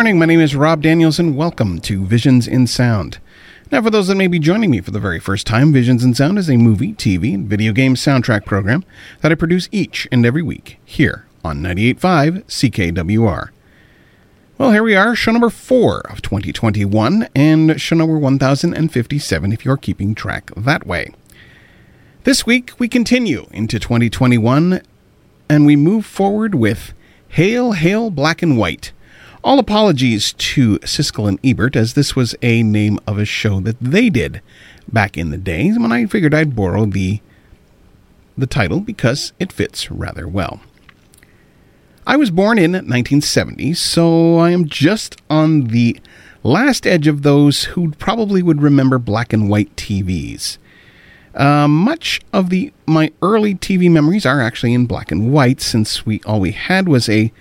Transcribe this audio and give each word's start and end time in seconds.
Morning. 0.00 0.18
My 0.18 0.24
name 0.24 0.40
is 0.40 0.56
Rob 0.56 0.80
Daniels, 0.80 1.18
and 1.18 1.36
welcome 1.36 1.78
to 1.80 2.06
Visions 2.06 2.48
in 2.48 2.66
Sound. 2.66 3.18
Now, 3.70 3.82
for 3.82 3.90
those 3.90 4.08
that 4.08 4.14
may 4.14 4.28
be 4.28 4.38
joining 4.38 4.70
me 4.70 4.80
for 4.80 4.92
the 4.92 4.98
very 4.98 5.20
first 5.20 5.46
time, 5.46 5.74
Visions 5.74 6.02
in 6.02 6.14
Sound 6.14 6.38
is 6.38 6.48
a 6.48 6.56
movie, 6.56 6.94
TV, 6.94 7.34
and 7.34 7.46
video 7.46 7.74
game 7.74 7.96
soundtrack 7.96 8.46
program 8.46 8.82
that 9.20 9.30
I 9.30 9.34
produce 9.34 9.68
each 9.70 10.08
and 10.10 10.24
every 10.24 10.40
week 10.40 10.78
here 10.86 11.26
on 11.44 11.60
98.5 11.60 12.44
CKWR. 12.44 13.50
Well, 14.56 14.72
here 14.72 14.82
we 14.82 14.96
are, 14.96 15.14
show 15.14 15.32
number 15.32 15.50
four 15.50 16.00
of 16.10 16.22
2021, 16.22 17.28
and 17.34 17.78
show 17.78 17.94
number 17.94 18.16
1057 18.16 19.52
if 19.52 19.66
you're 19.66 19.76
keeping 19.76 20.14
track 20.14 20.50
that 20.56 20.86
way. 20.86 21.12
This 22.24 22.46
week, 22.46 22.72
we 22.78 22.88
continue 22.88 23.48
into 23.50 23.78
2021, 23.78 24.80
and 25.50 25.66
we 25.66 25.76
move 25.76 26.06
forward 26.06 26.54
with 26.54 26.94
Hail, 27.28 27.72
Hail, 27.72 28.08
Black 28.08 28.40
and 28.40 28.56
White 28.56 28.92
all 29.42 29.58
apologies 29.58 30.32
to 30.34 30.78
Siskel 30.80 31.28
and 31.28 31.38
Ebert, 31.44 31.76
as 31.76 31.94
this 31.94 32.14
was 32.14 32.34
a 32.42 32.62
name 32.62 32.98
of 33.06 33.18
a 33.18 33.24
show 33.24 33.60
that 33.60 33.80
they 33.80 34.10
did 34.10 34.42
back 34.92 35.16
in 35.16 35.30
the 35.30 35.38
days 35.38 35.78
when 35.78 35.92
I 35.92 36.06
figured 36.06 36.34
I'd 36.34 36.56
borrow 36.56 36.86
the 36.86 37.20
the 38.36 38.46
title 38.46 38.80
because 38.80 39.32
it 39.38 39.52
fits 39.52 39.90
rather 39.90 40.26
well. 40.26 40.60
I 42.06 42.16
was 42.16 42.30
born 42.30 42.58
in 42.58 42.72
1970, 42.72 43.74
so 43.74 44.38
I 44.38 44.50
am 44.50 44.66
just 44.66 45.20
on 45.28 45.68
the 45.68 46.00
last 46.42 46.86
edge 46.86 47.06
of 47.06 47.22
those 47.22 47.64
who 47.64 47.90
probably 47.92 48.42
would 48.42 48.62
remember 48.62 48.98
black 48.98 49.32
and 49.32 49.50
white 49.50 49.74
TVs. 49.76 50.56
Uh, 51.34 51.68
much 51.68 52.20
of 52.32 52.50
the 52.50 52.72
my 52.86 53.12
early 53.22 53.54
TV 53.54 53.90
memories 53.90 54.26
are 54.26 54.40
actually 54.40 54.74
in 54.74 54.86
black 54.86 55.12
and 55.12 55.32
white, 55.32 55.60
since 55.60 56.04
we 56.04 56.20
all 56.24 56.40
we 56.40 56.52
had 56.52 56.88
was 56.88 57.08
a 57.08 57.32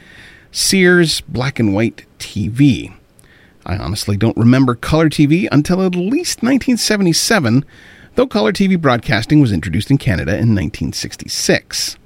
Sears 0.51 1.21
black 1.21 1.59
and 1.59 1.73
white 1.73 2.05
TV. 2.17 2.93
I 3.65 3.77
honestly 3.77 4.17
don't 4.17 4.37
remember 4.37 4.73
color 4.73 5.09
TV 5.09 5.47
until 5.51 5.83
at 5.83 5.93
least 5.95 6.41
1977, 6.41 7.63
though 8.15 8.25
color 8.25 8.51
TV 8.51 8.79
broadcasting 8.79 9.41
was 9.41 9.51
introduced 9.51 9.91
in 9.91 9.99
Canada 9.99 10.31
in 10.31 10.55
1966. 10.55 11.97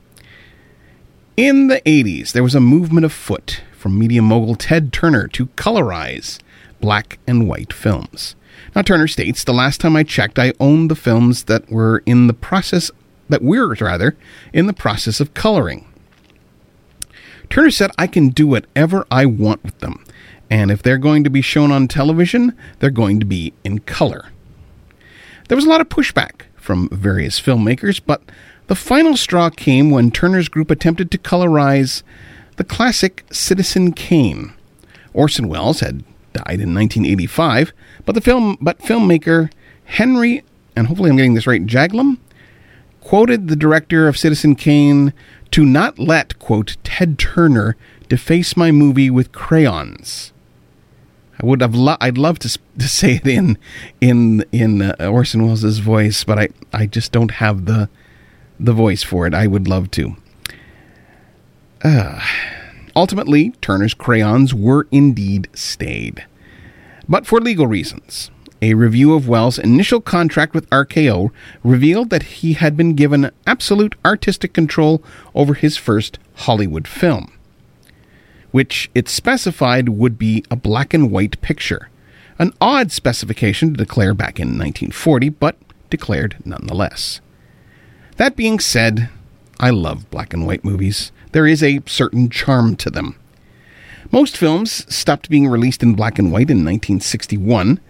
In 1.37 1.67
the 1.67 1.81
80s, 1.81 2.33
there 2.33 2.43
was 2.43 2.53
a 2.53 2.59
movement 2.59 3.05
afoot 3.05 3.61
from 3.71 3.97
media 3.97 4.21
mogul 4.21 4.55
Ted 4.55 4.91
Turner 4.91 5.27
to 5.29 5.47
colorize 5.47 6.39
black 6.81 7.19
and 7.25 7.47
white 7.47 7.71
films. 7.71 8.35
Now, 8.75 8.81
Turner 8.81 9.07
states, 9.07 9.43
the 9.43 9.53
last 9.53 9.79
time 9.79 9.95
I 9.95 10.03
checked, 10.03 10.37
I 10.37 10.53
owned 10.59 10.91
the 10.91 10.95
films 10.95 11.45
that 11.45 11.71
were 11.71 12.03
in 12.05 12.27
the 12.27 12.33
process, 12.33 12.91
that 13.29 13.41
we're 13.41 13.73
rather, 13.75 14.17
in 14.51 14.67
the 14.67 14.73
process 14.73 15.19
of 15.19 15.33
coloring. 15.33 15.87
Turner 17.53 17.69
said, 17.69 17.91
I 17.99 18.07
can 18.07 18.29
do 18.29 18.47
whatever 18.47 19.05
I 19.11 19.27
want 19.27 19.63
with 19.63 19.77
them. 19.77 20.03
And 20.49 20.71
if 20.71 20.81
they're 20.81 20.97
going 20.97 21.23
to 21.23 21.29
be 21.29 21.43
shown 21.43 21.71
on 21.71 21.87
television, 21.87 22.57
they're 22.79 22.89
going 22.89 23.19
to 23.19 23.27
be 23.27 23.53
in 23.63 23.77
color. 23.77 24.29
There 25.47 25.55
was 25.55 25.63
a 25.63 25.69
lot 25.69 25.79
of 25.79 25.87
pushback 25.87 26.45
from 26.55 26.89
various 26.89 27.39
filmmakers, 27.39 28.01
but 28.03 28.23
the 28.65 28.73
final 28.73 29.15
straw 29.15 29.51
came 29.51 29.91
when 29.91 30.09
Turner's 30.09 30.49
group 30.49 30.71
attempted 30.71 31.11
to 31.11 31.19
colorize 31.19 32.01
the 32.55 32.63
classic 32.63 33.23
Citizen 33.31 33.93
Kane. 33.93 34.55
Orson 35.13 35.47
Welles 35.47 35.81
had 35.81 35.99
died 36.33 36.59
in 36.59 36.73
1985, 36.73 37.71
but 38.03 38.15
the 38.15 38.21
film 38.21 38.57
but 38.61 38.79
filmmaker 38.79 39.51
Henry 39.85 40.43
and 40.75 40.87
hopefully 40.87 41.11
I'm 41.11 41.17
getting 41.17 41.35
this 41.35 41.45
right, 41.45 41.63
Jaglom 41.63 42.17
quoted 43.03 43.47
the 43.47 43.55
director 43.55 44.07
of 44.07 44.17
Citizen 44.17 44.55
Kane 44.55 45.13
to 45.53 45.63
not 45.63 45.99
let, 45.99 46.39
quote, 46.39 46.77
Ted 46.83 47.19
Turner 47.19 47.77
deface 48.09 48.57
my 48.57 48.71
movie 48.71 49.11
with 49.11 49.31
crayons. 49.31 50.33
I 51.39 51.45
would 51.45 51.61
have 51.61 51.75
lo- 51.75 51.97
I'd 52.01 52.17
love 52.17 52.39
to, 52.39 52.59
to 52.79 52.87
say 52.87 53.15
it 53.23 53.27
in 53.27 53.59
in 54.01 54.43
in 54.51 54.81
uh, 54.81 54.95
Orson 54.99 55.45
Welles' 55.45 55.77
voice, 55.77 56.23
but 56.23 56.39
I, 56.39 56.49
I 56.73 56.87
just 56.87 57.11
don't 57.11 57.31
have 57.31 57.65
the 57.65 57.87
the 58.59 58.73
voice 58.73 59.03
for 59.03 59.27
it. 59.27 59.35
I 59.35 59.45
would 59.45 59.67
love 59.67 59.91
to. 59.91 60.15
Uh, 61.83 62.19
ultimately, 62.95 63.51
Turner's 63.61 63.93
crayons 63.93 64.55
were 64.55 64.87
indeed 64.89 65.49
stayed, 65.53 66.25
but 67.07 67.27
for 67.27 67.39
legal 67.39 67.67
reasons. 67.67 68.31
A 68.63 68.75
review 68.75 69.13
of 69.13 69.27
Welles' 69.27 69.59
initial 69.59 69.99
contract 69.99 70.53
with 70.53 70.69
RKO 70.69 71.31
revealed 71.65 72.09
that 72.11 72.23
he 72.23 72.53
had 72.53 72.77
been 72.77 72.95
given 72.95 73.29
absolute 73.45 73.93
artistic 74.05 74.53
control 74.53 75.03
over 75.35 75.53
his 75.53 75.75
first 75.75 76.17
Hollywood 76.35 76.87
film, 76.87 77.33
which 78.51 78.89
it 78.95 79.09
specified 79.09 79.89
would 79.89 80.17
be 80.17 80.45
a 80.49 80.55
black 80.55 80.93
and 80.93 81.11
white 81.11 81.41
picture. 81.41 81.89
An 82.39 82.53
odd 82.61 82.93
specification 82.93 83.71
to 83.71 83.77
declare 83.77 84.13
back 84.13 84.39
in 84.39 84.57
1940, 84.57 85.27
but 85.27 85.57
declared 85.89 86.37
nonetheless. 86.45 87.19
That 88.15 88.37
being 88.37 88.61
said, 88.61 89.09
I 89.59 89.71
love 89.71 90.09
black 90.09 90.33
and 90.33 90.47
white 90.47 90.63
movies. 90.63 91.11
There 91.33 91.45
is 91.45 91.61
a 91.61 91.81
certain 91.85 92.29
charm 92.29 92.77
to 92.77 92.89
them. 92.89 93.17
Most 94.09 94.37
films 94.37 94.85
stopped 94.87 95.29
being 95.29 95.49
released 95.49 95.83
in 95.83 95.95
black 95.95 96.17
and 96.17 96.31
white 96.31 96.49
in 96.49 96.63
1961 96.63 97.81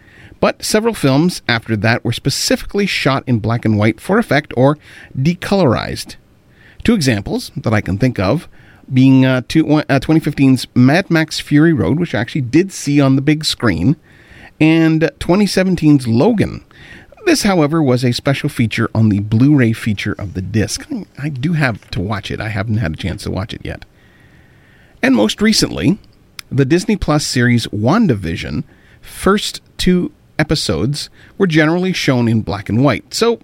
but 0.44 0.62
several 0.62 0.94
films 0.94 1.42
after 1.48 1.74
that 1.78 2.04
were 2.04 2.12
specifically 2.12 2.86
shot 2.86 3.24
in 3.26 3.40
black 3.40 3.64
and 3.64 3.78
white 3.78 4.02
for 4.02 4.18
effect 4.18 4.54
or 4.58 4.78
decolorized. 5.18 6.18
Two 6.84 6.94
examples 6.94 7.50
that 7.56 7.74
I 7.74 7.80
can 7.80 7.98
think 7.98 8.20
of 8.20 8.50
being 8.94 9.26
uh, 9.26 9.44
two, 9.48 9.66
uh, 9.66 9.84
2015's 10.02 10.68
Mad 10.76 11.10
Max 11.10 11.40
Fury 11.40 11.72
Road, 11.72 11.98
which 11.98 12.14
I 12.14 12.20
actually 12.20 12.42
did 12.42 12.74
see 12.74 13.00
on 13.00 13.16
the 13.16 13.22
big 13.22 13.46
screen, 13.46 13.96
and 14.60 15.04
2017's 15.20 16.10
Logan. 16.10 16.66
This, 17.26 17.44
however, 17.44 17.82
was 17.82 18.04
a 18.04 18.12
special 18.12 18.50
feature 18.50 18.90
on 18.94 19.08
the 19.08 19.22
Blu 19.22 19.56
ray 19.56 19.72
feature 19.72 20.16
of 20.20 20.34
the 20.34 20.42
disc. 20.42 20.86
I 21.18 21.30
do 21.30 21.54
have 21.54 21.90
to 21.92 22.02
watch 22.02 22.30
it, 22.30 22.42
I 22.42 22.50
haven't 22.50 22.80
had 22.80 22.92
a 22.92 22.98
chance 22.98 23.24
to 23.24 23.32
watch 23.32 23.54
it 23.54 23.62
yet. 23.64 23.86
And 25.02 25.16
most 25.16 25.42
recently, 25.42 26.00
the 26.52 26.66
Disney 26.66 26.98
Plus 26.98 27.26
series 27.26 27.66
WandaVision 27.68 28.66
first 29.00 29.62
two 29.78 30.12
episodes 30.38 31.10
were 31.38 31.48
generally 31.48 31.94
shown 31.94 32.28
in 32.28 32.42
black 32.42 32.70
and 32.70 32.84
white. 32.84 33.14
So 33.14 33.40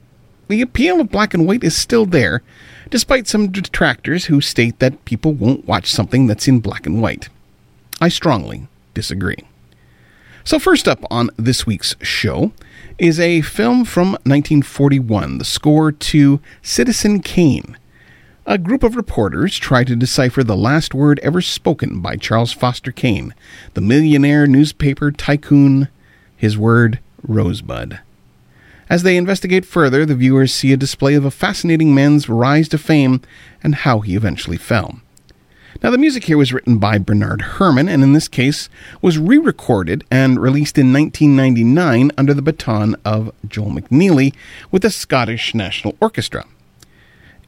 the 0.47 0.61
appeal 0.61 0.99
of 0.99 1.11
black 1.11 1.33
and 1.33 1.45
white 1.47 1.63
is 1.63 1.77
still 1.77 2.05
there, 2.05 2.41
despite 2.89 3.27
some 3.27 3.51
detractors 3.51 4.25
who 4.25 4.41
state 4.41 4.79
that 4.79 5.05
people 5.05 5.33
won't 5.33 5.67
watch 5.67 5.91
something 5.91 6.27
that's 6.27 6.47
in 6.47 6.59
black 6.59 6.85
and 6.85 7.01
white. 7.01 7.29
I 8.01 8.09
strongly 8.09 8.67
disagree. 8.93 9.37
So, 10.43 10.57
first 10.57 10.87
up 10.87 11.03
on 11.11 11.29
this 11.37 11.67
week's 11.67 11.95
show 12.01 12.53
is 12.97 13.19
a 13.19 13.41
film 13.41 13.85
from 13.85 14.13
1941, 14.23 15.37
the 15.37 15.45
score 15.45 15.91
to 15.91 16.39
Citizen 16.63 17.19
Kane. 17.19 17.77
A 18.47 18.57
group 18.57 18.81
of 18.81 18.95
reporters 18.95 19.57
try 19.59 19.83
to 19.83 19.95
decipher 19.95 20.43
the 20.43 20.57
last 20.57 20.95
word 20.95 21.19
ever 21.19 21.41
spoken 21.41 22.01
by 22.01 22.15
Charles 22.15 22.51
Foster 22.51 22.91
Kane, 22.91 23.35
the 23.75 23.81
millionaire 23.81 24.47
newspaper 24.47 25.11
tycoon, 25.11 25.87
his 26.39 26.57
word, 26.57 26.99
Rosebud. 27.21 27.99
As 28.89 29.03
they 29.03 29.17
investigate 29.17 29.65
further, 29.65 30.05
the 30.05 30.15
viewers 30.15 30.53
see 30.53 30.71
a 30.73 30.77
display 30.77 31.13
of 31.13 31.25
a 31.25 31.31
fascinating 31.31 31.93
man's 31.93 32.29
rise 32.29 32.69
to 32.69 32.77
fame 32.77 33.21
and 33.61 33.75
how 33.75 33.99
he 33.99 34.15
eventually 34.15 34.57
fell. 34.57 35.01
Now, 35.83 35.91
the 35.91 35.97
music 35.97 36.23
here 36.23 36.37
was 36.37 36.51
written 36.51 36.77
by 36.77 36.97
Bernard 36.97 37.41
Herrmann, 37.41 37.89
and 37.89 38.01
in 38.01 38.13
this 38.13 38.27
case 38.27 38.69
was 39.01 39.19
re 39.19 39.37
recorded 39.37 40.03
and 40.09 40.41
released 40.41 40.77
in 40.77 40.91
1999 40.93 42.11
under 42.17 42.33
the 42.33 42.41
baton 42.41 42.95
of 43.05 43.31
Joel 43.47 43.71
McNeely 43.71 44.33
with 44.71 44.81
the 44.81 44.89
Scottish 44.89 45.53
National 45.53 45.95
Orchestra. 46.01 46.45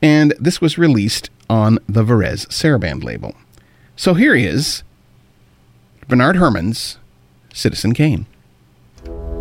And 0.01 0.33
this 0.39 0.59
was 0.59 0.77
released 0.77 1.29
on 1.49 1.79
the 1.87 2.03
Varese 2.03 2.47
Sarabande 2.47 3.03
label. 3.03 3.35
So 3.95 4.13
here 4.13 4.35
he 4.35 4.45
is 4.45 4.83
Bernard 6.07 6.35
Herrmann's 6.35 6.97
Citizen 7.53 7.93
Kane. 7.93 8.25
Bye. 9.03 9.40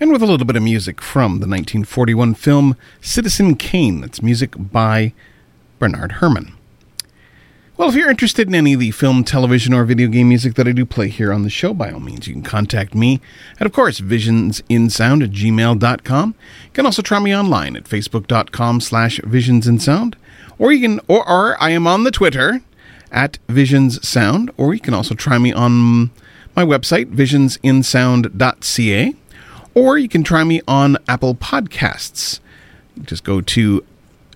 And 0.00 0.12
with 0.12 0.22
a 0.22 0.26
little 0.26 0.46
bit 0.46 0.56
of 0.56 0.62
music 0.62 1.00
from 1.00 1.40
the 1.40 1.46
1941 1.46 2.34
film 2.34 2.76
Citizen 3.00 3.56
Kane. 3.56 4.00
That's 4.00 4.22
music 4.22 4.54
by 4.56 5.12
Bernard 5.78 6.12
Herrmann. 6.12 6.52
Well, 7.76 7.88
if 7.88 7.94
you're 7.94 8.10
interested 8.10 8.48
in 8.48 8.56
any 8.56 8.74
of 8.74 8.80
the 8.80 8.90
film, 8.90 9.22
television, 9.22 9.72
or 9.72 9.84
video 9.84 10.08
game 10.08 10.30
music 10.30 10.54
that 10.54 10.66
I 10.66 10.72
do 10.72 10.84
play 10.84 11.06
here 11.08 11.32
on 11.32 11.44
the 11.44 11.50
show, 11.50 11.72
by 11.72 11.92
all 11.92 12.00
means, 12.00 12.26
you 12.26 12.34
can 12.34 12.42
contact 12.42 12.92
me 12.92 13.20
at, 13.60 13.66
of 13.66 13.72
course, 13.72 14.00
visionsinsound 14.00 15.22
at 15.22 15.30
gmail.com. 15.30 16.34
You 16.64 16.70
can 16.72 16.86
also 16.86 17.02
try 17.02 17.20
me 17.20 17.36
online 17.36 17.76
at 17.76 17.84
facebook.com 17.84 18.80
slash 18.80 19.20
visionsinsound, 19.20 20.14
or 20.58 20.72
you 20.72 20.80
can, 20.80 20.98
or, 21.06 21.28
or 21.28 21.62
I 21.62 21.70
am 21.70 21.86
on 21.86 22.02
the 22.02 22.10
Twitter 22.10 22.62
at 23.12 23.38
visionssound, 23.46 24.50
or 24.56 24.74
you 24.74 24.80
can 24.80 24.94
also 24.94 25.14
try 25.14 25.38
me 25.38 25.52
on 25.52 26.10
my 26.56 26.64
website, 26.64 27.14
visionsinsound.ca, 27.14 29.14
or 29.74 29.98
you 29.98 30.08
can 30.08 30.22
try 30.22 30.44
me 30.44 30.60
on 30.66 30.96
Apple 31.08 31.34
Podcasts. 31.34 32.40
Just 33.02 33.24
go 33.24 33.40
to 33.40 33.84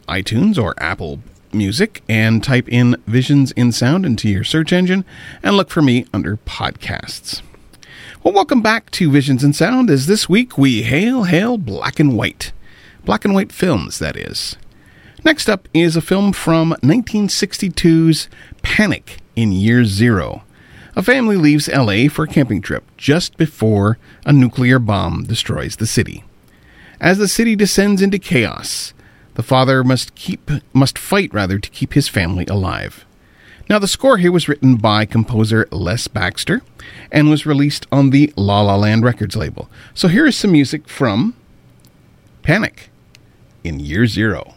iTunes 0.08 0.62
or 0.62 0.74
Apple 0.78 1.20
Music 1.52 2.02
and 2.08 2.42
type 2.42 2.68
in 2.68 2.96
Visions 3.06 3.52
in 3.52 3.72
Sound 3.72 4.06
into 4.06 4.28
your 4.28 4.44
search 4.44 4.72
engine 4.72 5.04
and 5.42 5.56
look 5.56 5.70
for 5.70 5.82
me 5.82 6.06
under 6.12 6.36
podcasts. 6.38 7.42
Well, 8.22 8.34
welcome 8.34 8.62
back 8.62 8.90
to 8.92 9.10
Visions 9.10 9.42
in 9.42 9.52
Sound 9.52 9.90
as 9.90 10.06
this 10.06 10.28
week 10.28 10.56
we 10.56 10.82
hail, 10.82 11.24
hail 11.24 11.58
black 11.58 11.98
and 11.98 12.16
white. 12.16 12.52
Black 13.04 13.24
and 13.24 13.34
white 13.34 13.52
films, 13.52 13.98
that 13.98 14.16
is. 14.16 14.56
Next 15.24 15.48
up 15.48 15.68
is 15.74 15.96
a 15.96 16.00
film 16.00 16.32
from 16.32 16.70
1962's 16.82 18.28
Panic 18.62 19.18
in 19.36 19.52
Year 19.52 19.84
Zero. 19.84 20.44
A 20.94 21.02
family 21.02 21.36
leaves 21.36 21.68
LA 21.68 22.08
for 22.08 22.24
a 22.24 22.28
camping 22.28 22.60
trip 22.60 22.84
just 22.98 23.38
before 23.38 23.98
a 24.26 24.32
nuclear 24.32 24.78
bomb 24.78 25.24
destroys 25.24 25.76
the 25.76 25.86
city. 25.86 26.22
As 27.00 27.16
the 27.16 27.28
city 27.28 27.56
descends 27.56 28.02
into 28.02 28.18
chaos, 28.18 28.92
the 29.34 29.42
father 29.42 29.82
must 29.82 30.14
keep 30.14 30.50
must 30.74 30.98
fight 30.98 31.32
rather 31.32 31.58
to 31.58 31.70
keep 31.70 31.94
his 31.94 32.08
family 32.08 32.44
alive. 32.46 33.06
Now 33.70 33.78
the 33.78 33.88
score 33.88 34.18
here 34.18 34.30
was 34.30 34.48
written 34.48 34.76
by 34.76 35.06
composer 35.06 35.66
Les 35.70 36.08
Baxter 36.08 36.60
and 37.10 37.30
was 37.30 37.46
released 37.46 37.86
on 37.90 38.10
the 38.10 38.30
La 38.36 38.60
La 38.60 38.76
Land 38.76 39.02
Records 39.02 39.34
label. 39.34 39.70
So 39.94 40.08
here 40.08 40.26
is 40.26 40.36
some 40.36 40.52
music 40.52 40.88
from 40.88 41.34
Panic 42.42 42.90
in 43.64 43.80
Year 43.80 44.06
0. 44.06 44.54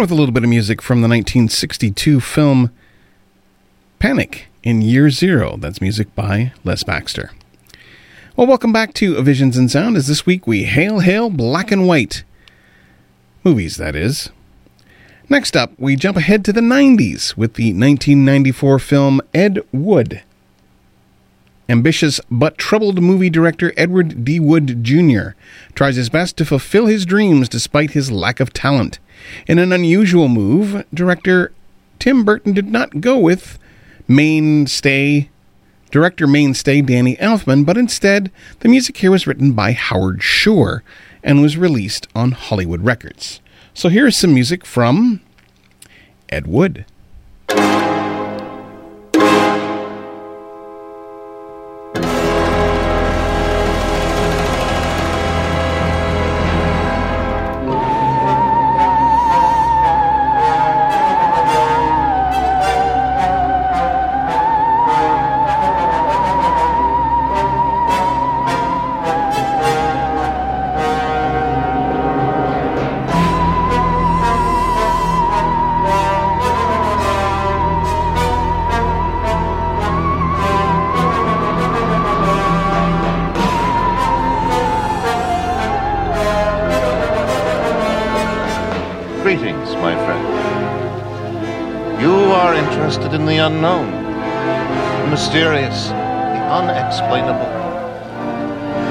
with 0.00 0.10
a 0.12 0.14
little 0.14 0.32
bit 0.32 0.44
of 0.44 0.50
music 0.50 0.80
from 0.80 1.00
the 1.00 1.08
1962 1.08 2.20
film 2.20 2.70
Panic 3.98 4.46
in 4.62 4.80
Year 4.80 5.10
Zero. 5.10 5.56
That's 5.56 5.80
music 5.80 6.14
by 6.14 6.52
Les 6.62 6.84
Baxter. 6.84 7.32
Well, 8.36 8.46
welcome 8.46 8.72
back 8.72 8.94
to 8.94 9.20
Visions 9.22 9.56
and 9.56 9.68
Sound. 9.68 9.96
As 9.96 10.06
this 10.06 10.24
week 10.24 10.46
we 10.46 10.64
hail, 10.64 11.00
hail, 11.00 11.30
black 11.30 11.72
and 11.72 11.88
white 11.88 12.22
movies, 13.42 13.76
that 13.78 13.96
is. 13.96 14.30
Next 15.28 15.56
up, 15.56 15.72
we 15.78 15.96
jump 15.96 16.16
ahead 16.16 16.44
to 16.44 16.52
the 16.52 16.60
90s 16.60 17.36
with 17.36 17.54
the 17.54 17.72
1994 17.72 18.78
film 18.78 19.20
Ed 19.34 19.58
Wood. 19.72 20.22
Ambitious 21.68 22.20
but 22.30 22.56
troubled 22.56 23.02
movie 23.02 23.30
director 23.30 23.72
Edward 23.76 24.24
D. 24.24 24.38
Wood 24.38 24.84
Jr. 24.84 25.30
tries 25.74 25.96
his 25.96 26.08
best 26.08 26.36
to 26.36 26.44
fulfill 26.44 26.86
his 26.86 27.04
dreams 27.04 27.48
despite 27.48 27.90
his 27.90 28.12
lack 28.12 28.38
of 28.38 28.52
talent. 28.52 29.00
In 29.46 29.58
an 29.58 29.72
unusual 29.72 30.28
move, 30.28 30.84
director 30.92 31.52
Tim 31.98 32.24
Burton 32.24 32.52
did 32.52 32.70
not 32.70 33.00
go 33.00 33.18
with 33.18 33.58
mainstay 34.06 35.28
director 35.90 36.26
mainstay 36.26 36.82
Danny 36.82 37.16
Elfman, 37.16 37.64
but 37.64 37.78
instead 37.78 38.30
the 38.60 38.68
music 38.68 38.98
here 38.98 39.10
was 39.10 39.26
written 39.26 39.52
by 39.52 39.72
Howard 39.72 40.22
Shore 40.22 40.82
and 41.22 41.40
was 41.40 41.56
released 41.56 42.06
on 42.14 42.32
Hollywood 42.32 42.82
Records. 42.82 43.40
So 43.74 43.88
here 43.88 44.06
is 44.06 44.16
some 44.16 44.34
music 44.34 44.66
from 44.66 45.20
Ed 46.28 46.46
Wood. 46.46 46.84
Mysterious, 95.10 95.88
the 95.88 95.94
unexplainable. 95.94 97.48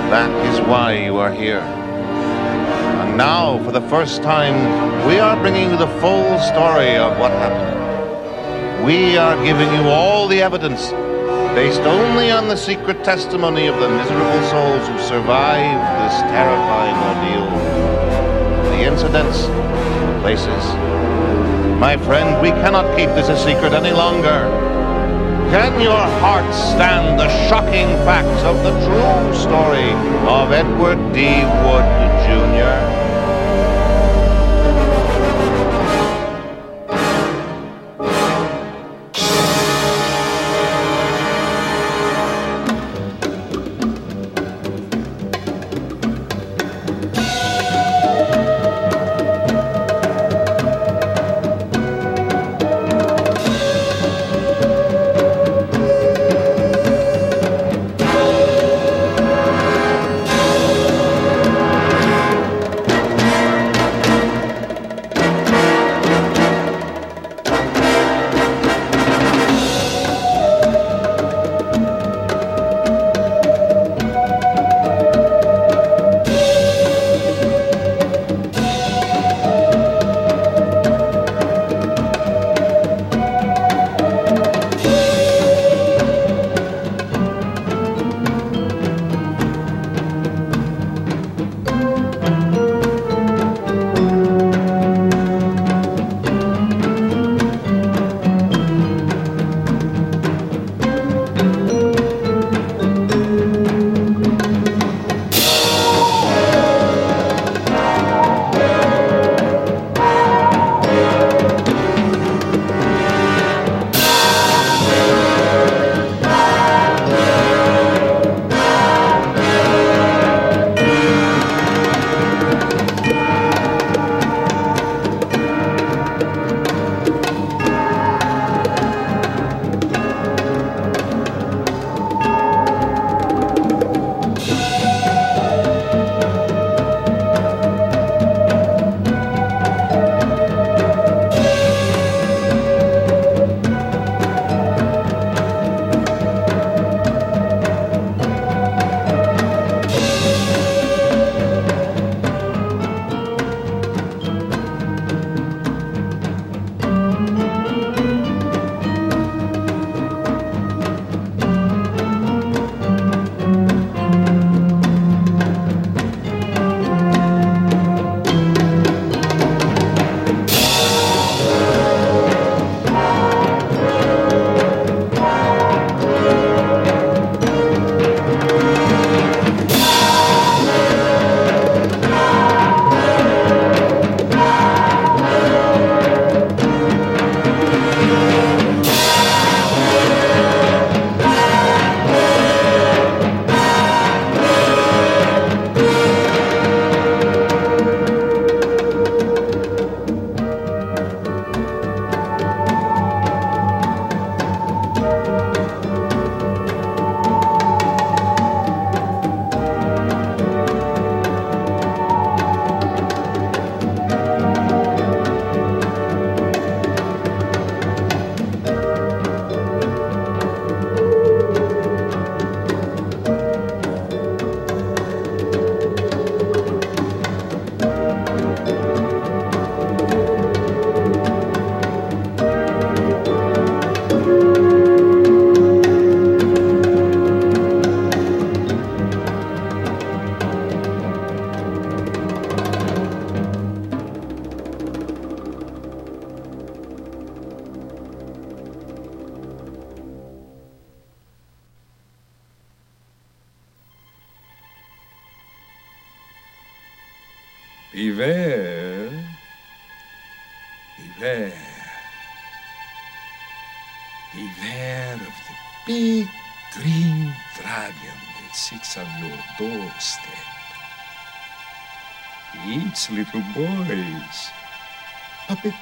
That 0.09 0.31
is 0.47 0.59
why 0.67 0.93
you 0.93 1.17
are 1.17 1.31
here. 1.31 1.59
And 1.59 3.17
now, 3.17 3.63
for 3.63 3.71
the 3.71 3.81
first 3.81 4.23
time, 4.23 4.55
we 5.07 5.19
are 5.19 5.35
bringing 5.37 5.69
you 5.69 5.77
the 5.77 5.87
full 5.99 6.39
story 6.39 6.95
of 6.97 7.19
what 7.19 7.31
happened. 7.31 8.85
We 8.85 9.17
are 9.17 9.35
giving 9.43 9.71
you 9.73 9.89
all 9.89 10.27
the 10.27 10.41
evidence, 10.41 10.89
based 11.53 11.81
only 11.81 12.31
on 12.31 12.47
the 12.47 12.57
secret 12.57 13.03
testimony 13.03 13.67
of 13.67 13.79
the 13.79 13.89
miserable 13.89 14.41
souls 14.49 14.87
who 14.87 14.97
survived 14.99 15.83
this 16.01 16.21
terrifying 16.31 16.97
ordeal. 17.09 17.47
The 18.71 18.83
incidents, 18.83 19.41
the 19.43 20.19
places. 20.21 21.26
My 21.79 21.95
friend, 21.95 22.41
we 22.41 22.49
cannot 22.49 22.97
keep 22.97 23.09
this 23.09 23.29
a 23.29 23.37
secret 23.37 23.71
any 23.71 23.91
longer. 23.91 24.49
Can 25.51 25.79
your 25.79 26.07
heart 26.21 26.51
stand 26.51 27.19
the 27.19 27.29
shocking 27.47 27.87
facts 28.03 28.41
of 28.41 28.63
the 28.63 28.71
true 28.83 29.35
story 29.35 29.91
of 30.27 30.51
Edward 30.51 31.13
D. 31.13 31.45
Wood, 31.45 31.85
Jr.? 32.25 33.06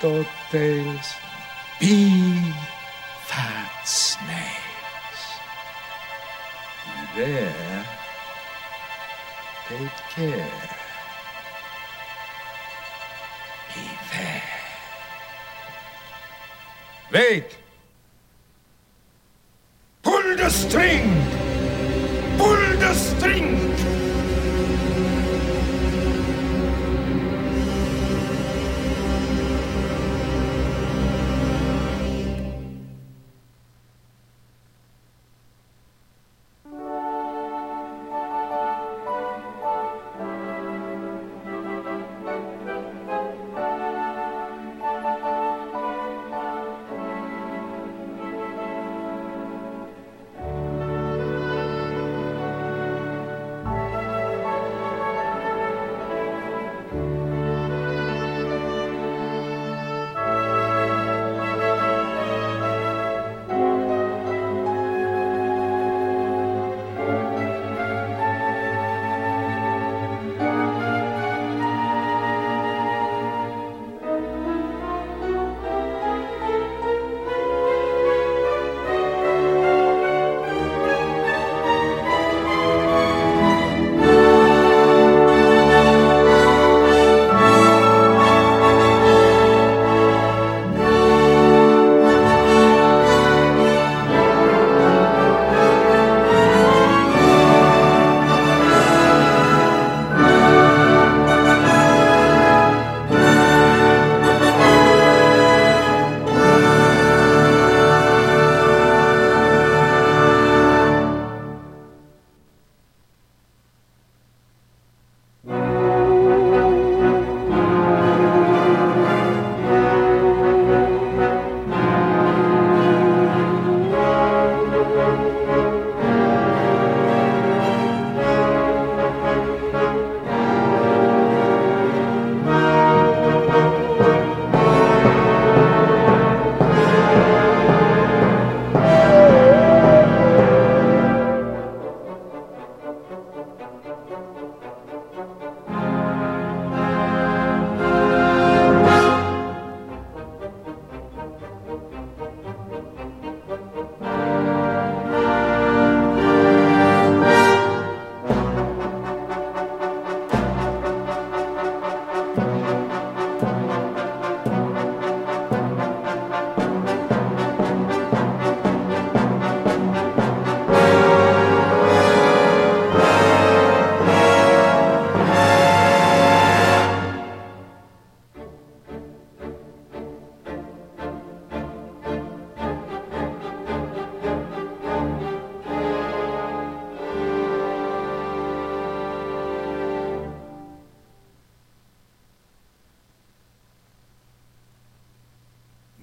Puppy 0.05 0.31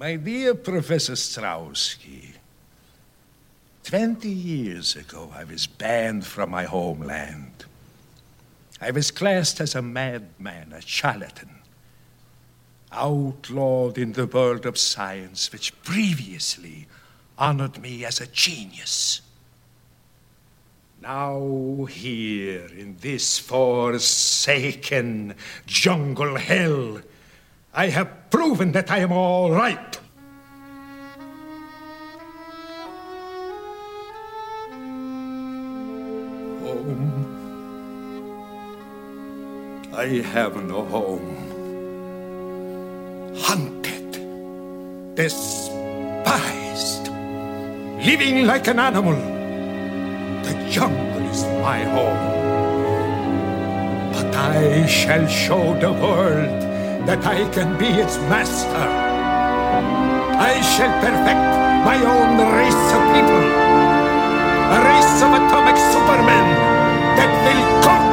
My 0.02 0.16
dear 0.16 0.56
Professor 0.56 1.12
Strowski, 1.12 2.32
20 3.84 4.28
years 4.28 4.96
ago 4.96 5.32
I 5.32 5.44
was 5.44 5.68
banned 5.68 6.26
from 6.26 6.50
my 6.50 6.64
homeland. 6.64 7.66
I 8.80 8.90
was 8.90 9.12
classed 9.12 9.60
as 9.60 9.76
a 9.76 9.80
madman, 9.80 10.72
a 10.72 10.80
charlatan, 10.80 11.60
outlawed 12.90 13.96
in 13.96 14.14
the 14.14 14.26
world 14.26 14.66
of 14.66 14.76
science, 14.76 15.52
which 15.52 15.80
previously 15.84 16.88
honored 17.38 17.80
me 17.80 18.04
as 18.04 18.20
a 18.20 18.26
genius. 18.26 19.20
Now, 21.00 21.86
here 21.88 22.66
in 22.76 22.96
this 23.00 23.38
forsaken 23.38 25.36
jungle 25.64 26.38
hell, 26.38 27.02
I 27.72 27.86
have 27.90 28.21
proven 28.32 28.72
that 28.72 28.90
I 28.90 28.98
am 28.98 29.12
all 29.12 29.52
right. 29.52 29.98
Home. 36.64 37.12
I 39.92 40.06
have 40.34 40.56
no 40.64 40.84
home. 40.86 41.36
Hunted, 43.36 44.10
despised, 45.14 47.08
living 48.08 48.46
like 48.46 48.66
an 48.66 48.78
animal. 48.78 49.20
The 50.46 50.54
jungle 50.70 51.24
is 51.30 51.44
my 51.62 51.84
home. 51.84 52.24
But 54.14 54.34
I 54.34 54.86
shall 54.86 55.26
show 55.28 55.78
the 55.78 55.92
world 55.92 56.71
that 57.06 57.24
I 57.26 57.48
can 57.50 57.78
be 57.78 57.86
its 57.86 58.16
master. 58.30 58.86
I 60.50 60.60
shall 60.62 60.92
perfect 61.00 61.42
my 61.88 61.98
own 61.98 62.38
race 62.58 62.84
of 62.96 63.02
people, 63.14 63.44
a 64.76 64.78
race 64.90 65.16
of 65.24 65.30
atomic 65.40 65.78
supermen 65.90 66.46
that 67.18 67.30
will 67.44 67.64
conquer 67.82 68.11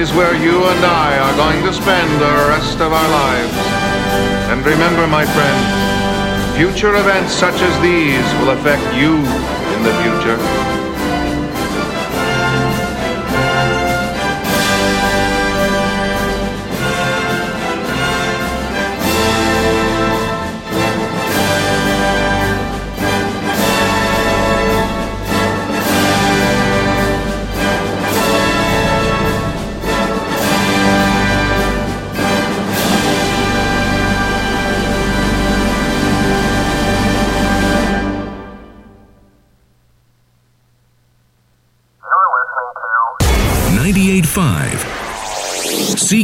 is 0.00 0.12
where 0.14 0.34
you 0.34 0.64
and 0.64 0.84
I 0.86 1.18
are 1.18 1.36
going 1.36 1.62
to 1.66 1.74
spend 1.74 2.08
the 2.22 2.32
rest 2.48 2.80
of 2.80 2.90
our 2.90 3.10
lives. 3.10 3.52
And 4.48 4.64
remember, 4.64 5.06
my 5.06 5.26
friend, 5.26 6.56
future 6.56 6.96
events 6.96 7.34
such 7.34 7.60
as 7.60 7.82
these 7.82 8.24
will 8.40 8.56
affect 8.56 8.82
you 8.96 9.16
in 9.76 9.82
the 9.84 9.92
future. 10.00 10.69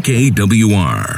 CKWR. 0.06 1.15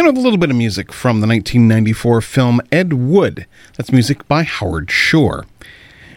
And 0.00 0.06
with 0.06 0.16
a 0.16 0.20
little 0.20 0.38
bit 0.38 0.50
of 0.50 0.56
music 0.56 0.94
from 0.94 1.20
the 1.20 1.26
1994 1.26 2.22
film 2.22 2.60
Ed 2.72 2.94
Wood. 2.94 3.46
That's 3.76 3.92
music 3.92 4.26
by 4.26 4.44
Howard 4.44 4.90
Shore. 4.90 5.44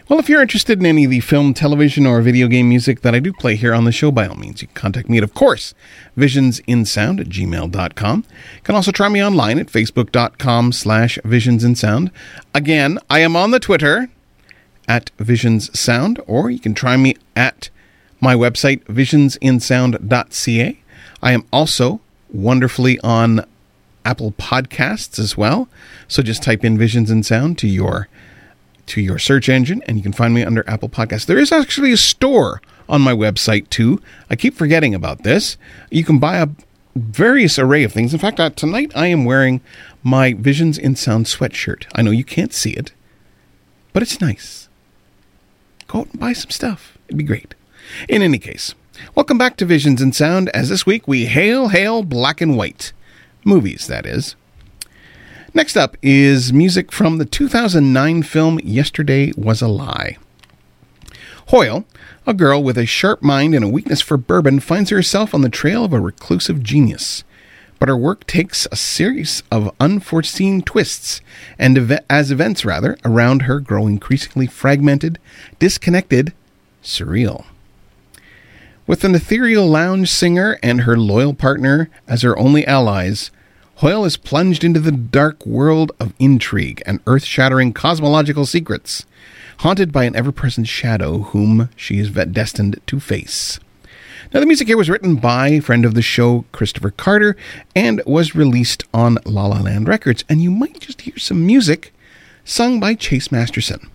Well, 0.08 0.18
if 0.18 0.26
you're 0.26 0.40
interested 0.40 0.80
in 0.80 0.86
any 0.86 1.04
of 1.04 1.10
the 1.10 1.20
film, 1.20 1.52
television, 1.52 2.06
or 2.06 2.22
video 2.22 2.48
game 2.48 2.66
music 2.66 3.02
that 3.02 3.14
I 3.14 3.18
do 3.18 3.30
play 3.30 3.56
here 3.56 3.74
on 3.74 3.84
the 3.84 3.92
show, 3.92 4.10
by 4.10 4.26
all 4.26 4.36
means, 4.36 4.62
you 4.62 4.68
can 4.68 4.74
contact 4.74 5.10
me 5.10 5.18
at, 5.18 5.24
of 5.24 5.34
course, 5.34 5.74
visionsinsound 6.16 7.20
at 7.20 7.28
gmail.com. 7.28 8.24
You 8.54 8.62
can 8.62 8.74
also 8.74 8.90
try 8.90 9.10
me 9.10 9.22
online 9.22 9.58
at 9.58 9.66
facebook.com 9.66 10.72
slash 10.72 11.18
visionsinsound. 11.18 12.10
Again, 12.54 12.98
I 13.10 13.18
am 13.18 13.36
on 13.36 13.50
the 13.50 13.60
Twitter 13.60 14.08
at 14.88 15.10
visionssound, 15.18 16.22
or 16.26 16.50
you 16.50 16.58
can 16.58 16.72
try 16.72 16.96
me 16.96 17.16
at 17.36 17.68
my 18.18 18.34
website, 18.34 18.82
visionsinsound.ca. 18.84 20.80
I 21.22 21.32
am 21.32 21.44
also 21.52 22.00
wonderfully 22.30 22.98
on 23.00 23.44
Apple 24.04 24.32
Podcasts 24.32 25.18
as 25.18 25.36
well. 25.36 25.68
So 26.08 26.22
just 26.22 26.42
type 26.42 26.64
in 26.64 26.78
Visions 26.78 27.10
in 27.10 27.22
Sound 27.22 27.58
to 27.58 27.68
your 27.68 28.08
to 28.86 29.00
your 29.00 29.18
search 29.18 29.48
engine 29.48 29.82
and 29.86 29.96
you 29.96 30.02
can 30.02 30.12
find 30.12 30.34
me 30.34 30.42
under 30.42 30.68
Apple 30.68 30.90
Podcasts. 30.90 31.26
There 31.26 31.38
is 31.38 31.50
actually 31.52 31.92
a 31.92 31.96
store 31.96 32.60
on 32.88 33.00
my 33.00 33.12
website 33.12 33.70
too. 33.70 34.00
I 34.28 34.36
keep 34.36 34.54
forgetting 34.54 34.94
about 34.94 35.22
this. 35.22 35.56
You 35.90 36.04
can 36.04 36.18
buy 36.18 36.36
a 36.36 36.48
various 36.94 37.58
array 37.58 37.82
of 37.82 37.92
things. 37.92 38.12
In 38.12 38.20
fact, 38.20 38.38
uh, 38.38 38.50
tonight 38.50 38.92
I 38.94 39.06
am 39.06 39.24
wearing 39.24 39.60
my 40.02 40.34
Visions 40.34 40.78
in 40.78 40.96
Sound 40.96 41.26
sweatshirt. 41.26 41.86
I 41.94 42.02
know 42.02 42.10
you 42.10 42.24
can't 42.24 42.52
see 42.52 42.70
it, 42.70 42.92
but 43.92 44.02
it's 44.02 44.20
nice. 44.20 44.68
Go 45.88 46.00
out 46.00 46.10
and 46.10 46.20
buy 46.20 46.32
some 46.32 46.50
stuff. 46.50 46.98
It'd 47.08 47.18
be 47.18 47.24
great. 47.24 47.54
In 48.08 48.22
any 48.22 48.38
case, 48.38 48.74
welcome 49.14 49.38
back 49.38 49.56
to 49.56 49.66
Visions 49.66 50.00
in 50.00 50.12
Sound 50.12 50.48
as 50.50 50.68
this 50.68 50.86
week 50.86 51.08
we 51.08 51.26
hail, 51.26 51.68
hail 51.68 52.02
black 52.02 52.40
and 52.40 52.56
white. 52.56 52.92
Movies, 53.44 53.86
that 53.86 54.06
is. 54.06 54.36
Next 55.52 55.76
up 55.76 55.96
is 56.02 56.52
music 56.52 56.90
from 56.90 57.18
the 57.18 57.24
2009 57.24 58.22
film 58.22 58.58
Yesterday 58.64 59.32
Was 59.36 59.62
a 59.62 59.68
Lie. 59.68 60.16
Hoyle, 61.48 61.84
a 62.26 62.34
girl 62.34 62.62
with 62.62 62.78
a 62.78 62.86
sharp 62.86 63.22
mind 63.22 63.54
and 63.54 63.64
a 63.64 63.68
weakness 63.68 64.00
for 64.00 64.16
bourbon, 64.16 64.60
finds 64.60 64.90
herself 64.90 65.34
on 65.34 65.42
the 65.42 65.48
trail 65.48 65.84
of 65.84 65.92
a 65.92 66.00
reclusive 66.00 66.62
genius. 66.62 67.22
But 67.78 67.88
her 67.88 67.96
work 67.96 68.26
takes 68.26 68.66
a 68.72 68.76
series 68.76 69.42
of 69.50 69.74
unforeseen 69.78 70.62
twists, 70.62 71.20
and 71.58 71.76
ev- 71.76 72.00
as 72.08 72.30
events, 72.30 72.64
rather, 72.64 72.96
around 73.04 73.42
her 73.42 73.60
grow 73.60 73.86
increasingly 73.86 74.46
fragmented, 74.46 75.18
disconnected, 75.58 76.32
surreal. 76.82 77.44
With 78.86 79.04
an 79.04 79.14
ethereal 79.14 79.66
lounge 79.66 80.10
singer 80.10 80.58
and 80.62 80.82
her 80.82 80.96
loyal 80.96 81.34
partner 81.34 81.90
as 82.06 82.22
her 82.22 82.38
only 82.38 82.66
allies, 82.66 83.30
Hoyle 83.78 84.04
is 84.04 84.16
plunged 84.16 84.62
into 84.62 84.78
the 84.78 84.92
dark 84.92 85.44
world 85.44 85.90
of 85.98 86.14
intrigue 86.20 86.80
and 86.86 87.00
earth 87.08 87.24
shattering 87.24 87.72
cosmological 87.72 88.46
secrets, 88.46 89.04
haunted 89.58 89.90
by 89.90 90.04
an 90.04 90.14
ever 90.14 90.30
present 90.30 90.68
shadow 90.68 91.18
whom 91.18 91.68
she 91.74 91.98
is 91.98 92.10
destined 92.10 92.80
to 92.86 93.00
face. 93.00 93.58
Now, 94.32 94.38
the 94.38 94.46
music 94.46 94.68
here 94.68 94.76
was 94.76 94.88
written 94.88 95.16
by 95.16 95.58
friend 95.58 95.84
of 95.84 95.94
the 95.94 96.02
show, 96.02 96.44
Kristopher 96.52 96.96
Carter, 96.96 97.36
and 97.74 98.00
was 98.06 98.34
released 98.36 98.84
on 98.94 99.18
La 99.24 99.46
La 99.46 99.60
Land 99.60 99.88
Records. 99.88 100.24
And 100.28 100.40
you 100.40 100.52
might 100.52 100.78
just 100.78 101.02
hear 101.02 101.18
some 101.18 101.44
music 101.44 101.92
sung 102.44 102.78
by 102.78 102.94
Chase 102.94 103.32
Masterson. 103.32 103.90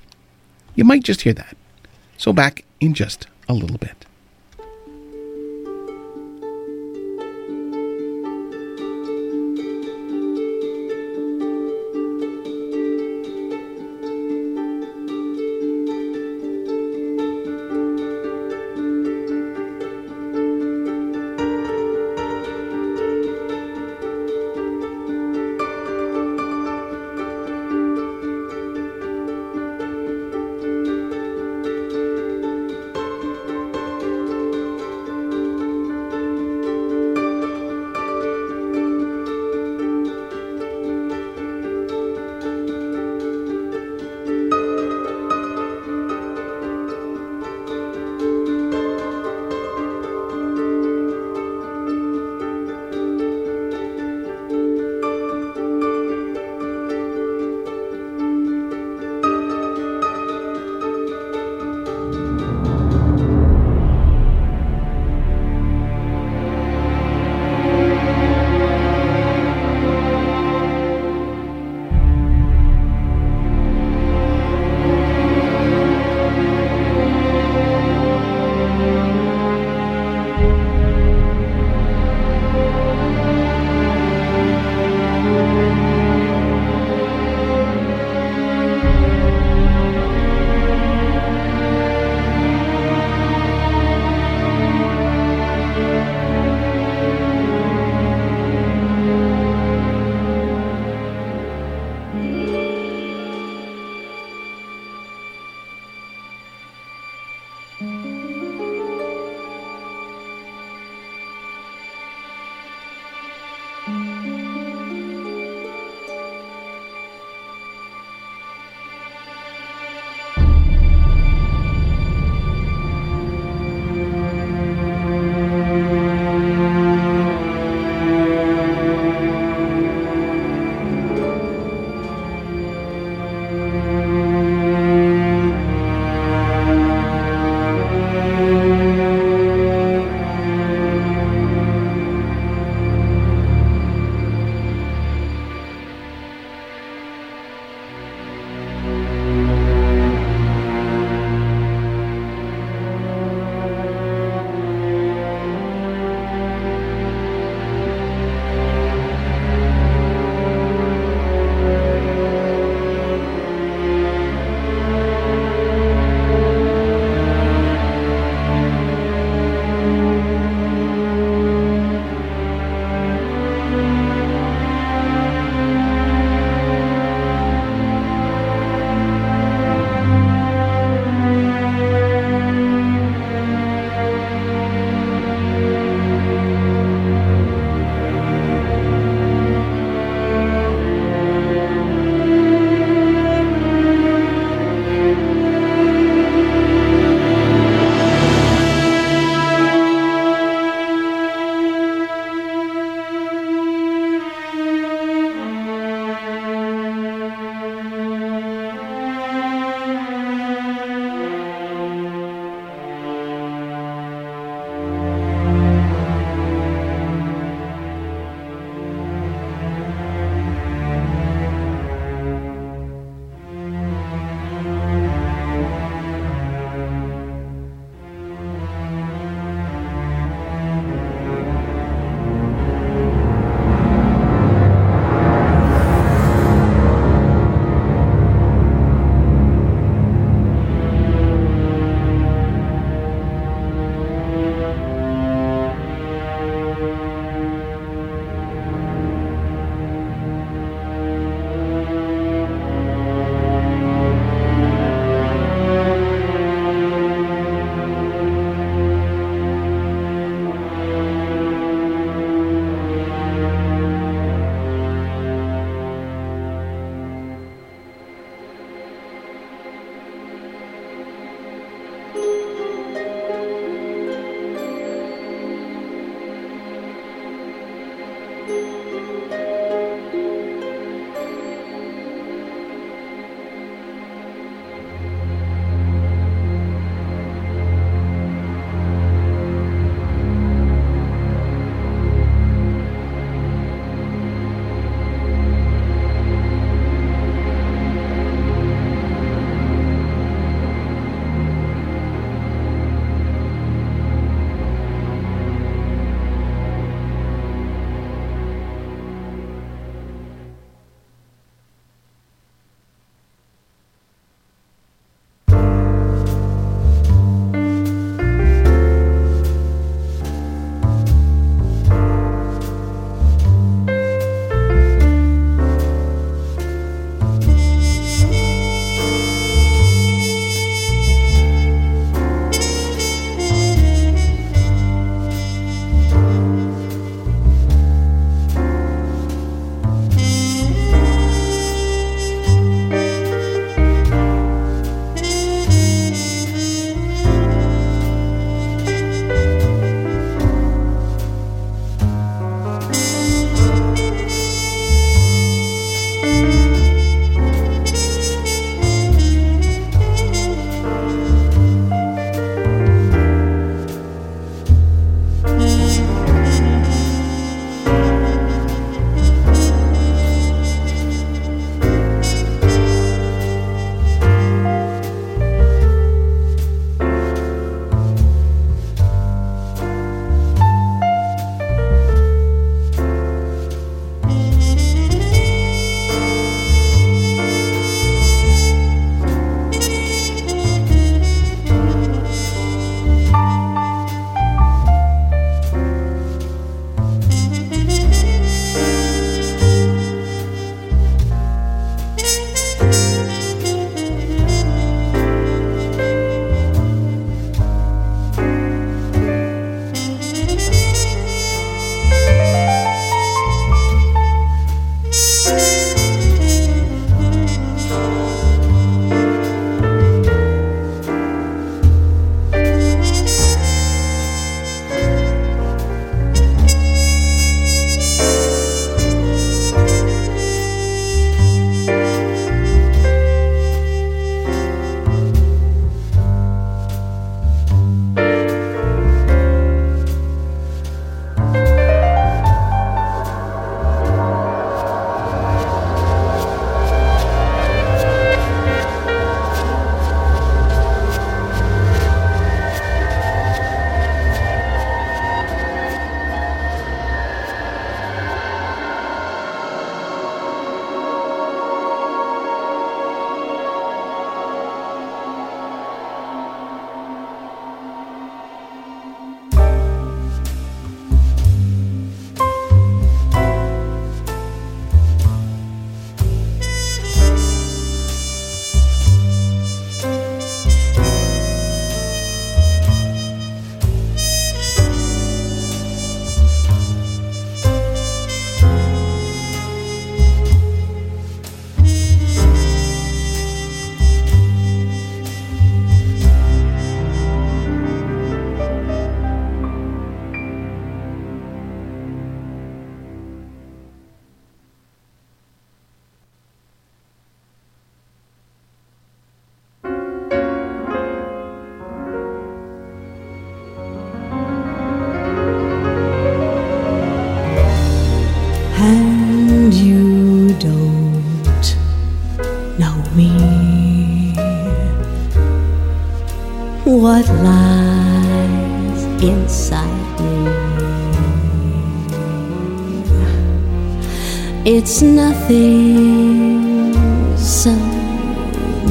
You 0.76 0.84
might 0.84 1.04
just 1.04 1.22
hear 1.22 1.34
that. 1.34 1.56
So, 2.18 2.34
back 2.34 2.66
in 2.82 2.94
just 2.94 3.28
a 3.48 3.54
little 3.54 3.78
bit. 3.78 3.99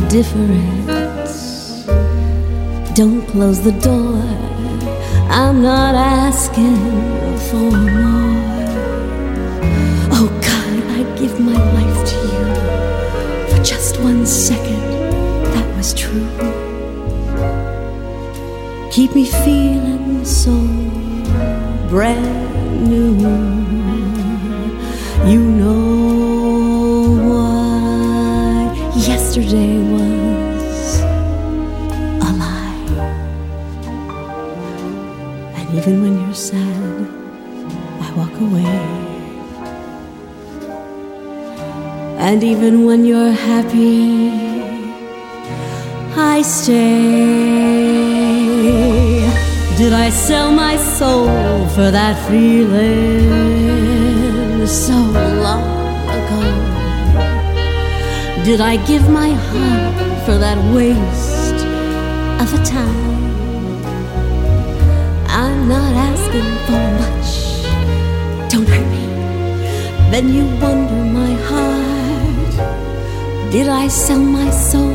Different. 0.08 0.86
Don't 2.94 3.26
close 3.28 3.60
the 3.62 3.72
door. 3.72 4.22
I'm 5.30 5.62
not 5.62 5.94
asking 5.94 6.76
for 7.48 7.70
more. 7.70 8.38
Oh 10.18 10.28
God, 10.48 10.74
I'd 10.96 11.18
give 11.18 11.38
my 11.38 11.58
life 11.78 12.00
to 12.10 12.16
you 12.32 12.46
for 13.50 13.62
just 13.62 14.00
one 14.00 14.26
second. 14.26 14.82
That 15.54 15.76
was 15.76 15.94
true. 15.94 16.28
Keep 18.90 19.14
me 19.14 19.26
feeling 19.26 20.24
so 20.24 20.52
brand 21.88 22.88
new. 22.88 23.14
You 25.30 25.40
know 25.40 26.17
yesterday 29.28 29.76
was 29.92 31.00
a 32.28 32.30
lie. 32.40 32.80
And 35.54 35.68
even 35.78 35.94
when 36.02 36.14
you're 36.18 36.34
sad, 36.34 36.96
I 38.00 38.08
walk 38.16 38.34
away. 38.40 38.76
And 42.18 42.42
even 42.42 42.86
when 42.86 43.04
you're 43.04 43.32
happy, 43.32 44.30
I 46.16 46.40
stay. 46.40 46.78
Did 49.76 49.92
I 49.92 50.08
sell 50.08 50.50
my 50.52 50.78
soul 50.78 51.66
for 51.76 51.90
that 51.90 52.16
feeling 52.28 53.66
so 54.66 54.94
long? 55.44 55.67
Did 58.48 58.62
I 58.62 58.76
give 58.86 59.10
my 59.10 59.28
heart 59.28 60.24
for 60.24 60.38
that 60.38 60.56
waste 60.74 61.60
of 62.42 62.48
a 62.58 62.64
time? 62.64 63.34
I'm 65.28 65.68
not 65.68 65.92
asking 66.10 66.50
for 66.64 66.80
much. 67.02 67.30
Don't 68.50 68.66
hurt 68.66 68.88
me. 68.96 69.04
Then 70.10 70.32
you 70.32 70.46
wonder 70.62 71.04
my 71.20 71.34
heart. 71.50 72.54
Did 73.52 73.68
I 73.68 73.86
sell 73.88 74.24
my 74.38 74.48
soul 74.48 74.94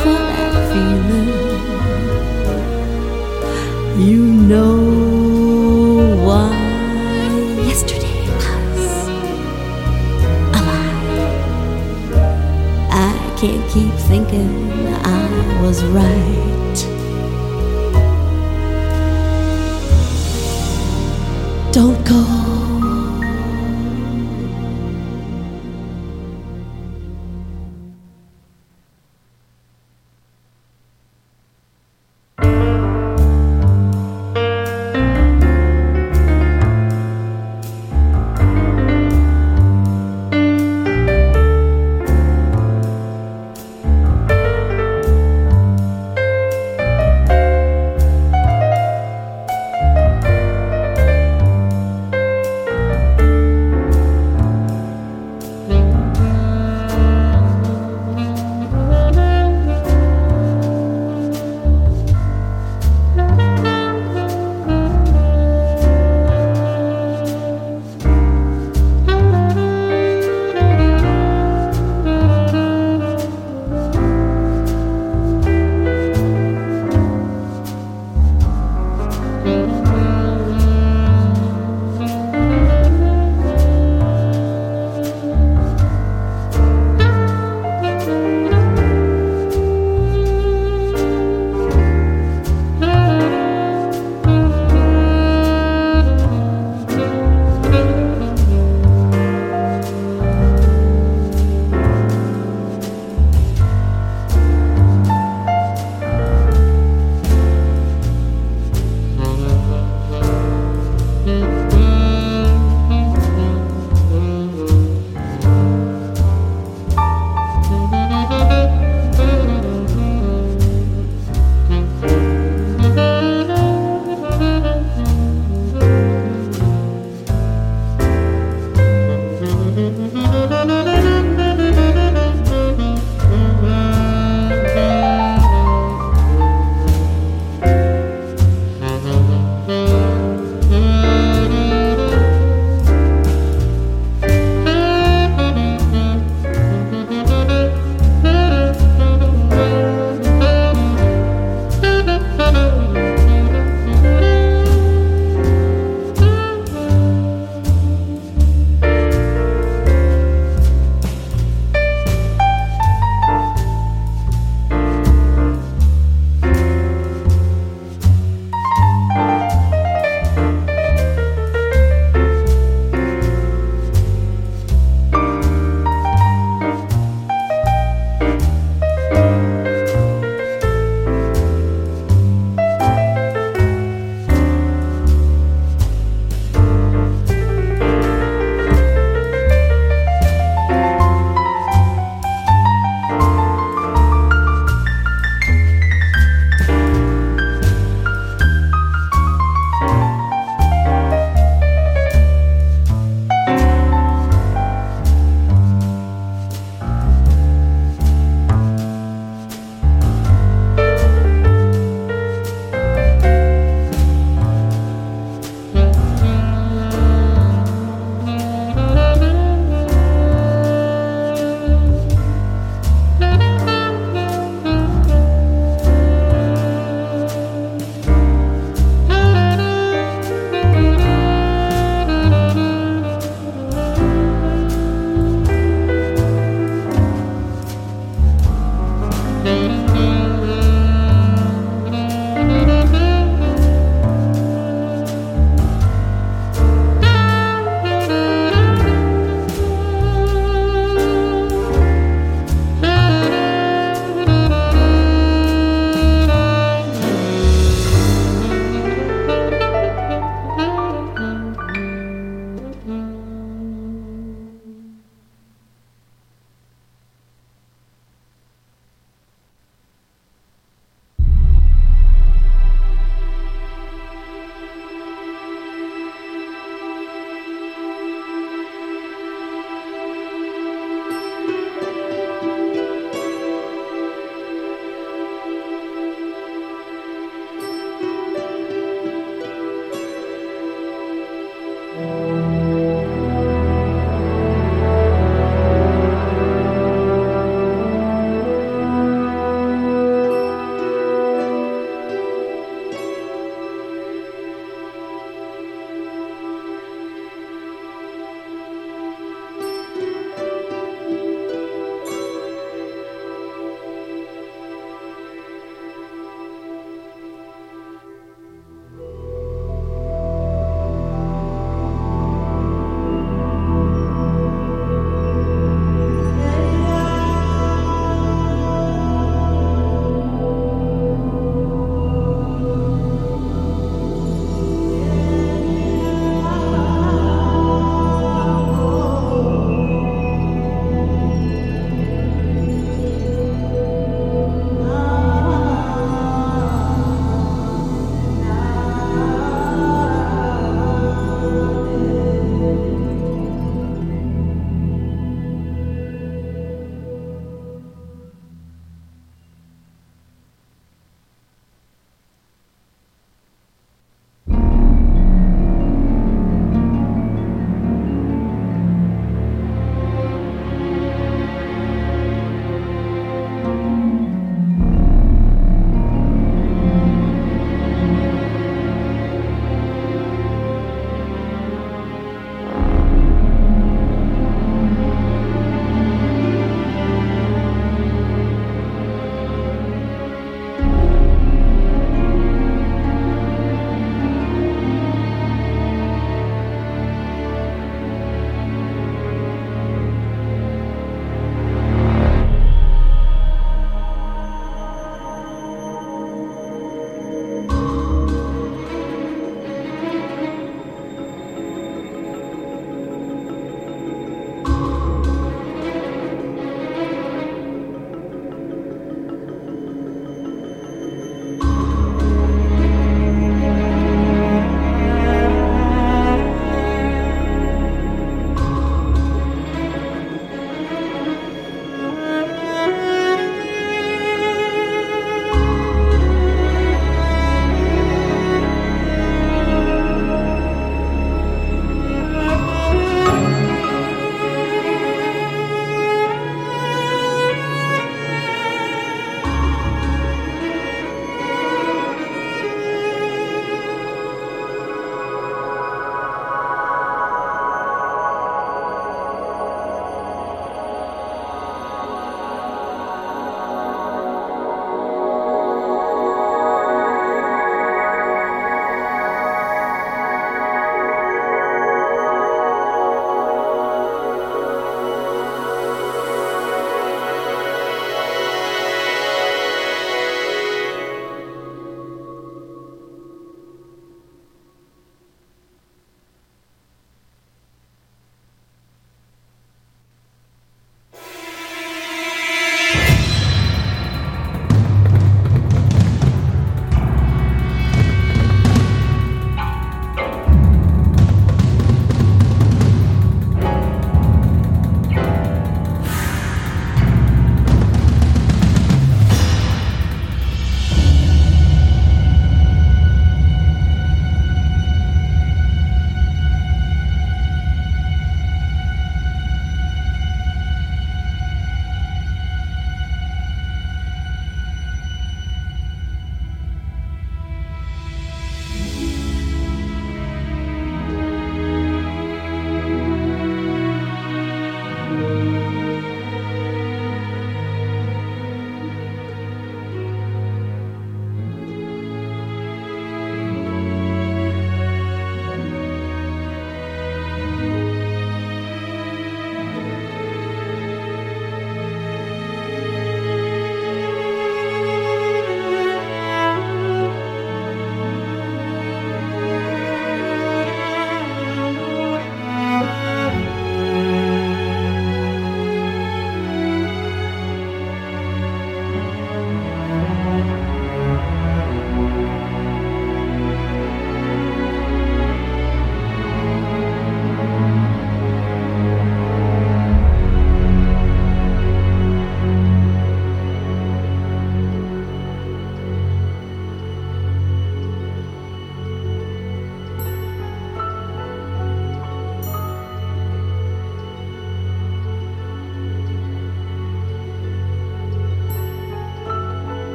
for 0.00 0.18
that 0.30 0.52
feeling? 0.72 1.30
You 4.04 4.22
know 4.50 5.07
can't 13.40 13.70
keep 13.70 13.94
thinking 14.08 14.72
I 15.06 15.62
was 15.62 15.84
right. 15.84 16.74
Don't 21.72 22.04
go. 22.04 22.57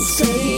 say 0.00 0.57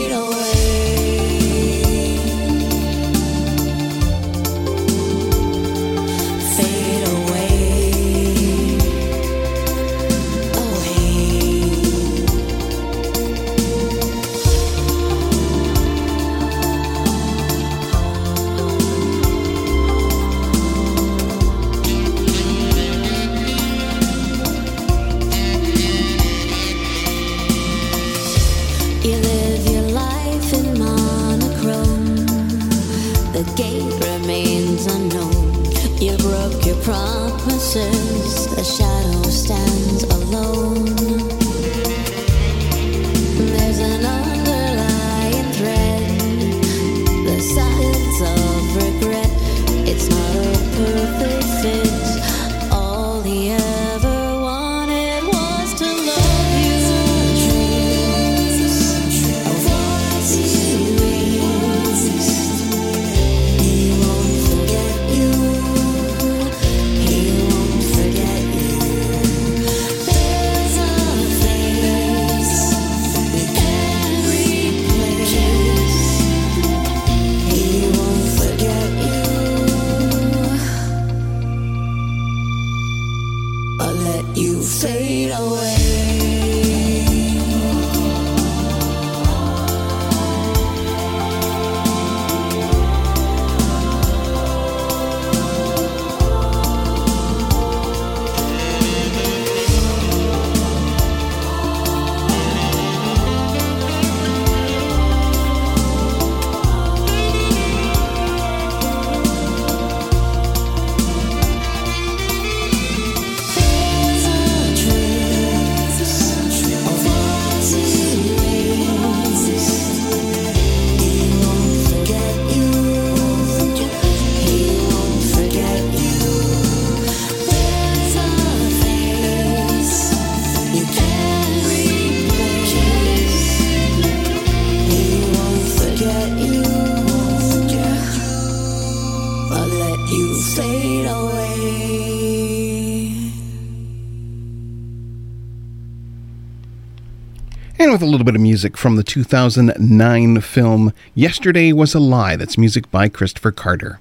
with 148.01 148.07
a 148.07 148.11
little 148.11 148.25
bit 148.25 148.33
of 148.33 148.41
music 148.41 148.77
from 148.77 148.95
the 148.95 149.03
2009 149.03 150.41
film 150.41 150.91
Yesterday 151.13 151.71
Was 151.71 151.93
a 151.93 151.99
Lie. 151.99 152.35
That's 152.35 152.57
music 152.57 152.89
by 152.89 153.09
Kristopher 153.09 153.55
Carter, 153.55 153.99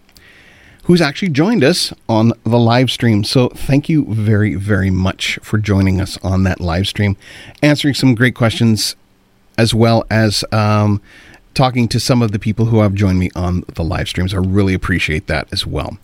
who's 0.85 1.03
actually 1.03 1.29
joined 1.29 1.63
us 1.63 1.93
on 2.09 2.33
the 2.45 2.59
live 2.59 2.91
stream. 2.91 3.25
So 3.25 3.51
thank 3.51 3.91
you 3.91 4.07
very, 4.07 4.55
very 4.55 4.89
much 4.89 5.39
for 5.43 5.59
joining 5.59 6.01
us 6.01 6.17
on 6.23 6.45
that 6.45 6.63
live 6.63 6.89
stream, 6.89 7.19
answering 7.63 7.93
some 7.93 8.15
great 8.15 8.35
questions, 8.35 8.97
as 9.59 9.75
well 9.75 10.07
as 10.11 10.45
um, 10.51 11.03
talking 11.53 11.87
to 11.89 12.01
some 12.01 12.23
of 12.23 12.33
the 12.33 12.39
people 12.39 12.67
who 12.67 12.81
have 12.81 12.95
joined 12.95 13.19
me 13.19 13.29
on 13.37 13.65
the 13.75 13.85
live 13.85 14.09
streams. 14.09 14.33
I 14.33 14.39
really 14.39 14.73
appreciate 14.73 15.27
that 15.27 15.53
as 15.53 15.67
well. 15.67 15.99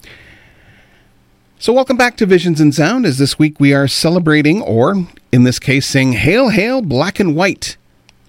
So, 1.59 1.73
welcome 1.73 1.97
back 1.97 2.19
to 2.19 2.27
Visions 2.27 2.61
in 2.61 2.73
Sound. 2.73 3.07
As 3.07 3.17
this 3.17 3.39
week 3.39 3.59
we 3.59 3.73
are 3.73 3.89
celebrating, 3.89 4.61
or 4.61 5.07
in 5.33 5.45
this 5.45 5.59
case, 5.59 5.87
saying 5.87 6.13
Hail, 6.13 6.51
Hail, 6.51 6.83
Black 6.83 7.19
and 7.19 7.35
White 7.35 7.79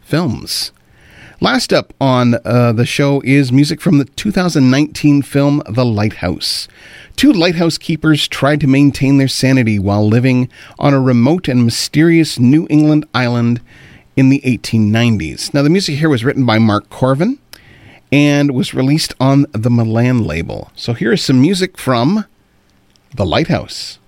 films. 0.08 0.72
Last 1.40 1.72
up 1.72 1.94
on 2.02 2.36
uh, 2.44 2.74
the 2.74 2.86
show 2.86 3.22
is 3.24 3.52
music 3.52 3.80
from 3.80 4.00
the 4.00 4.06
2019 4.06 5.22
film 5.22 5.62
The 5.70 5.86
Lighthouse. 5.86 6.68
Two 7.16 7.32
lighthouse 7.32 7.78
keepers 7.78 8.28
tried 8.28 8.60
to 8.62 8.68
maintain 8.68 9.18
their 9.18 9.28
sanity 9.28 9.78
while 9.78 10.08
living 10.08 10.50
on 10.80 10.96
a 10.96 11.00
remote 11.00 11.48
and 11.48 11.64
mysterious 11.64 12.40
New 12.40 12.66
England 12.72 13.06
island 13.14 13.62
in 14.16 14.30
the 14.30 14.42
1890s. 14.46 15.54
Now, 15.54 15.62
the 15.62 15.70
music 15.70 15.98
here 15.98 16.10
was 16.10 16.26
written 16.26 16.46
by 16.46 16.58
Mark 16.58 16.90
Korven 16.90 17.38
and 18.12 18.52
was 18.52 18.74
released 18.74 19.14
on 19.20 19.46
the 19.52 19.70
Milan 19.70 20.24
label. 20.24 20.72
So, 20.76 20.94
here 20.94 21.14
is 21.14 21.24
some 21.24 21.40
music 21.40 21.78
from 21.78 22.26
The 23.14 23.26
Lighthouse. 23.26 24.00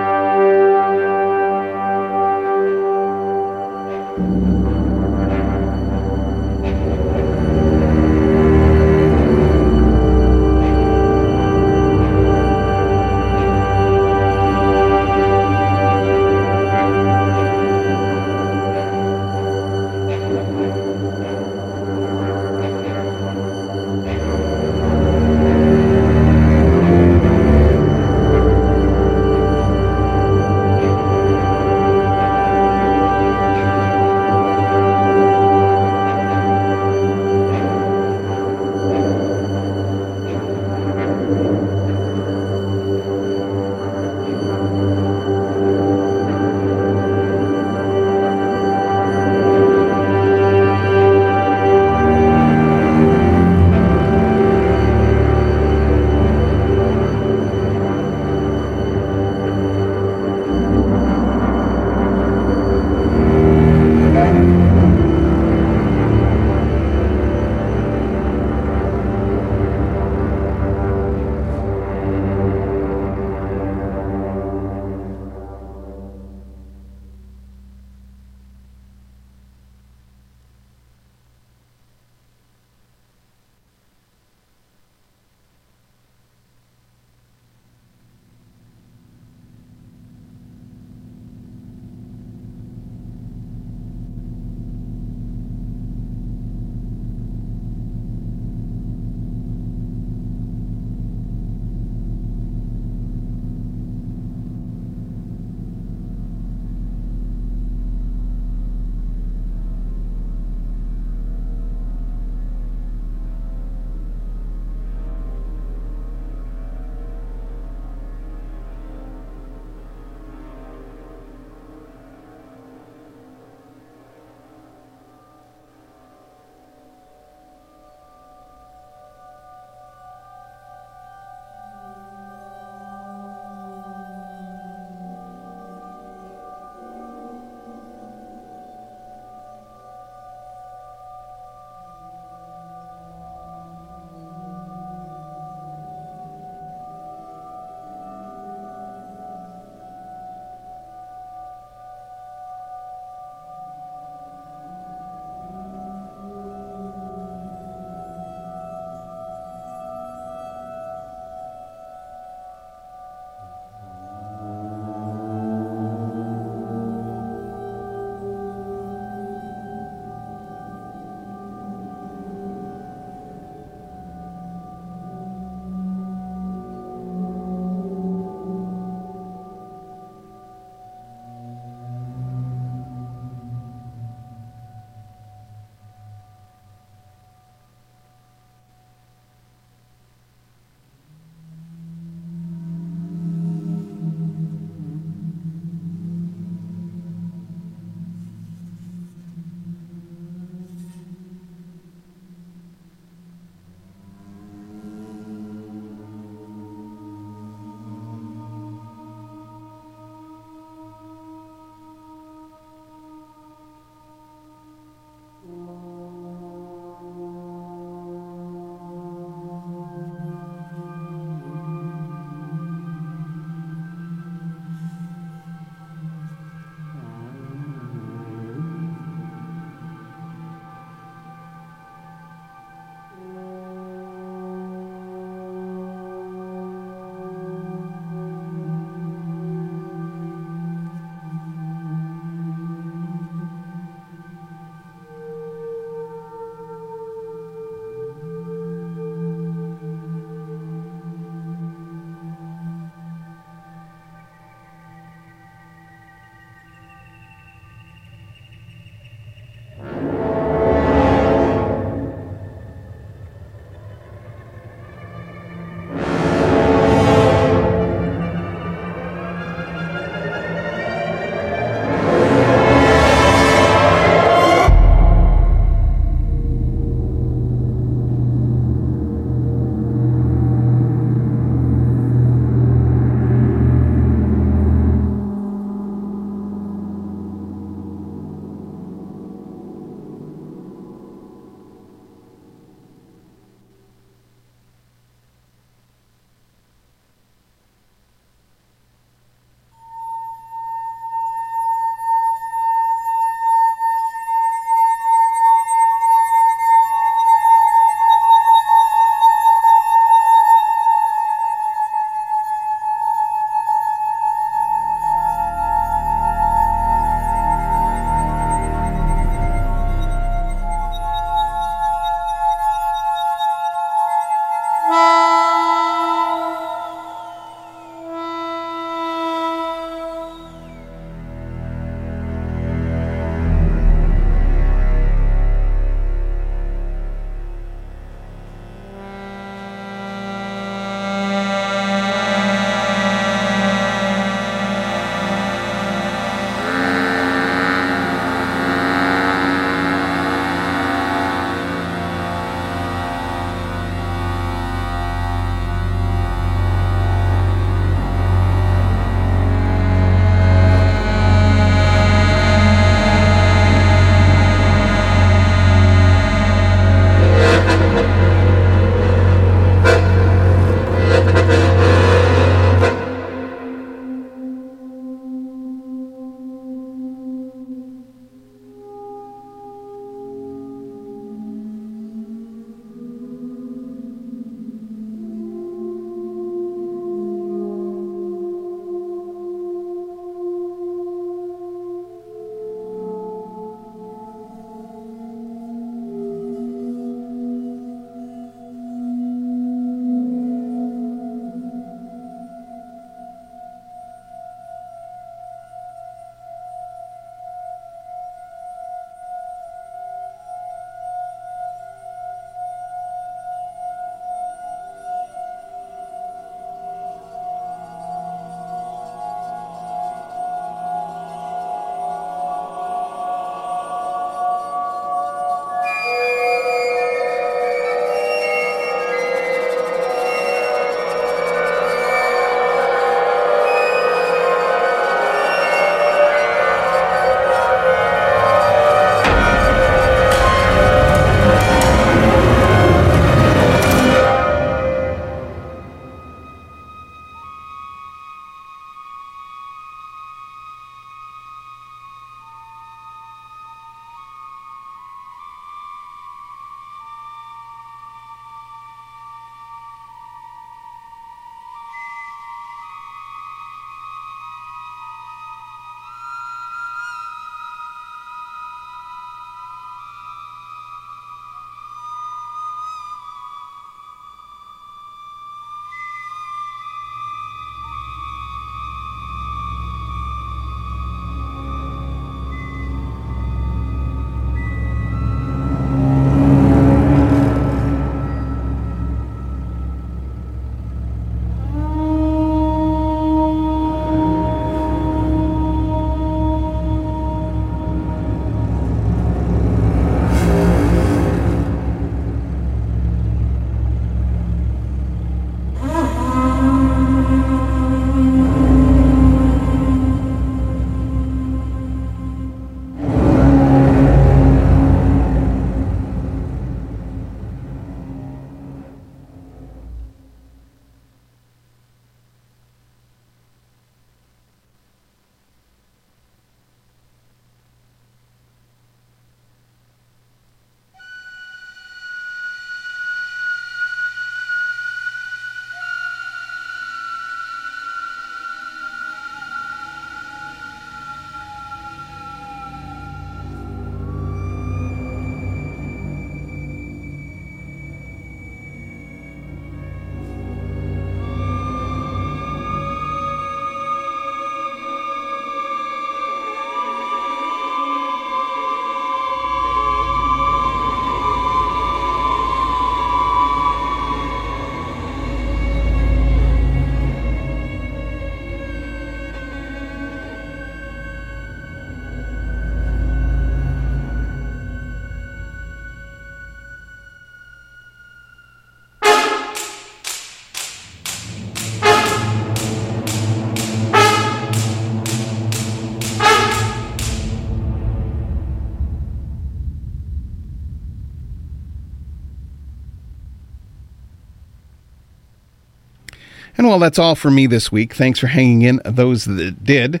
And 596.64 596.70
well, 596.70 596.78
that's 596.78 596.98
all 596.98 597.14
for 597.14 597.30
me 597.30 597.46
this 597.46 597.70
week. 597.70 597.92
Thanks 597.92 598.18
for 598.18 598.26
hanging 598.26 598.62
in, 598.62 598.80
those 598.86 599.26
that 599.26 599.64
did. 599.64 600.00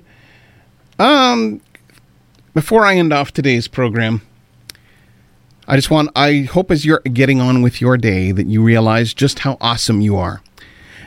Um, 0.98 1.60
before 2.54 2.86
I 2.86 2.96
end 2.96 3.12
off 3.12 3.34
today's 3.34 3.68
program, 3.68 4.22
I 5.68 5.76
just 5.76 5.90
want, 5.90 6.08
I 6.16 6.48
hope 6.50 6.70
as 6.70 6.86
you're 6.86 7.00
getting 7.00 7.38
on 7.38 7.60
with 7.60 7.82
your 7.82 7.98
day 7.98 8.32
that 8.32 8.46
you 8.46 8.62
realize 8.62 9.12
just 9.12 9.40
how 9.40 9.58
awesome 9.60 10.00
you 10.00 10.16
are. 10.16 10.40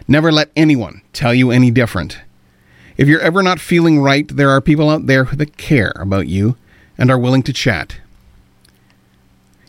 Never 0.07 0.31
let 0.31 0.51
anyone 0.55 1.01
tell 1.11 1.33
you 1.33 1.49
any 1.49 1.71
different. 1.71 2.19
If 2.95 3.07
you're 3.07 3.19
ever 3.21 3.41
not 3.41 3.59
feeling 3.59 3.99
right, 3.99 4.27
there 4.27 4.51
are 4.51 4.61
people 4.61 4.91
out 4.91 5.07
there 5.07 5.23
that 5.23 5.57
care 5.57 5.93
about 5.95 6.27
you 6.27 6.55
and 6.99 7.09
are 7.09 7.17
willing 7.17 7.41
to 7.41 7.51
chat. 7.51 7.99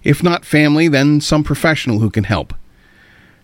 If 0.04 0.22
not 0.22 0.44
family, 0.44 0.88
then 0.88 1.22
some 1.22 1.42
professional 1.42 2.00
who 2.00 2.10
can 2.10 2.24
help. 2.24 2.52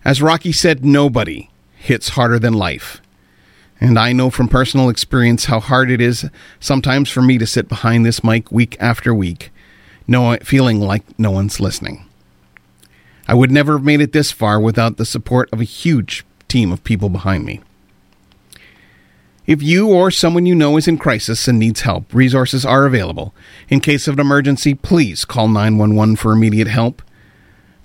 As 0.03 0.21
Rocky 0.21 0.51
said, 0.51 0.85
nobody 0.85 1.49
hits 1.85 2.09
harder 2.09 2.39
than 2.39 2.53
life. 2.53 3.01
And 3.79 3.99
I 3.99 4.13
know 4.13 4.29
from 4.29 4.47
personal 4.47 4.89
experience 4.89 5.45
how 5.45 5.59
hard 5.59 5.91
it 5.91 6.01
is 6.01 6.29
sometimes 6.59 7.09
for 7.09 7.21
me 7.21 7.37
to 7.37 7.45
sit 7.45 7.67
behind 7.67 8.05
this 8.05 8.23
mic 8.23 8.51
week 8.51 8.77
after 8.79 9.13
week 9.13 9.51
no, 10.07 10.37
feeling 10.43 10.79
like 10.79 11.03
no 11.17 11.31
one's 11.31 11.59
listening. 11.59 12.05
I 13.27 13.33
would 13.33 13.51
never 13.51 13.73
have 13.73 13.83
made 13.83 14.01
it 14.01 14.11
this 14.11 14.31
far 14.31 14.59
without 14.59 14.97
the 14.97 15.05
support 15.05 15.49
of 15.51 15.59
a 15.59 15.65
huge 15.65 16.23
team 16.47 16.71
of 16.71 16.83
people 16.83 17.09
behind 17.09 17.43
me. 17.43 17.61
If 19.47 19.61
you 19.61 19.89
or 19.89 20.09
someone 20.09 20.45
you 20.45 20.55
know 20.55 20.77
is 20.77 20.87
in 20.87 20.97
crisis 20.97 21.47
and 21.47 21.59
needs 21.59 21.81
help, 21.81 22.13
resources 22.13 22.65
are 22.65 22.85
available. 22.85 23.33
In 23.69 23.79
case 23.79 24.07
of 24.07 24.15
an 24.15 24.19
emergency, 24.19 24.73
please 24.73 25.25
call 25.25 25.47
911 25.47 26.15
for 26.15 26.31
immediate 26.31 26.67
help. 26.67 27.01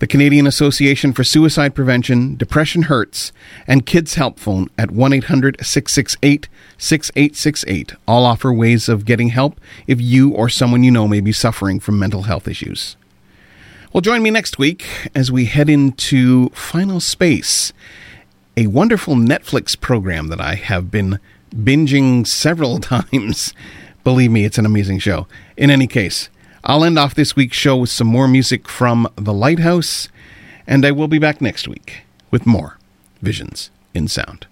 The 0.00 0.06
Canadian 0.06 0.46
Association 0.46 1.12
for 1.12 1.24
Suicide 1.24 1.74
Prevention, 1.74 2.34
Depression 2.34 2.84
Hurts, 2.84 3.32
and 3.66 3.84
Kids 3.84 4.14
Help 4.14 4.38
Phone 4.38 4.70
at 4.78 4.90
1 4.90 5.12
800 5.12 5.58
668 5.60 6.48
6868 6.78 7.92
all 8.08 8.24
offer 8.24 8.50
ways 8.50 8.88
of 8.88 9.04
getting 9.04 9.28
help 9.28 9.60
if 9.86 10.00
you 10.00 10.30
or 10.30 10.48
someone 10.48 10.82
you 10.82 10.90
know 10.90 11.06
may 11.06 11.20
be 11.20 11.32
suffering 11.32 11.78
from 11.78 11.98
mental 11.98 12.22
health 12.22 12.48
issues. 12.48 12.96
Well, 13.92 14.00
join 14.00 14.22
me 14.22 14.30
next 14.30 14.58
week 14.58 14.86
as 15.14 15.30
we 15.30 15.44
head 15.44 15.68
into 15.68 16.48
Final 16.50 17.00
Space, 17.00 17.74
a 18.56 18.68
wonderful 18.68 19.16
Netflix 19.16 19.78
program 19.78 20.28
that 20.28 20.40
I 20.40 20.54
have 20.54 20.90
been 20.90 21.20
binging 21.54 22.26
several 22.26 22.78
times. 22.78 23.52
Believe 24.02 24.30
me, 24.30 24.46
it's 24.46 24.56
an 24.56 24.64
amazing 24.64 25.00
show. 25.00 25.26
In 25.58 25.68
any 25.68 25.86
case, 25.86 26.30
I'll 26.62 26.84
end 26.84 26.98
off 26.98 27.14
this 27.14 27.34
week's 27.34 27.56
show 27.56 27.76
with 27.78 27.90
some 27.90 28.06
more 28.06 28.28
music 28.28 28.68
from 28.68 29.08
The 29.16 29.32
Lighthouse, 29.32 30.08
and 30.66 30.84
I 30.84 30.90
will 30.90 31.08
be 31.08 31.18
back 31.18 31.40
next 31.40 31.66
week 31.66 32.02
with 32.30 32.46
more 32.46 32.78
Visions 33.22 33.70
in 33.94 34.08
Sound. 34.08 34.46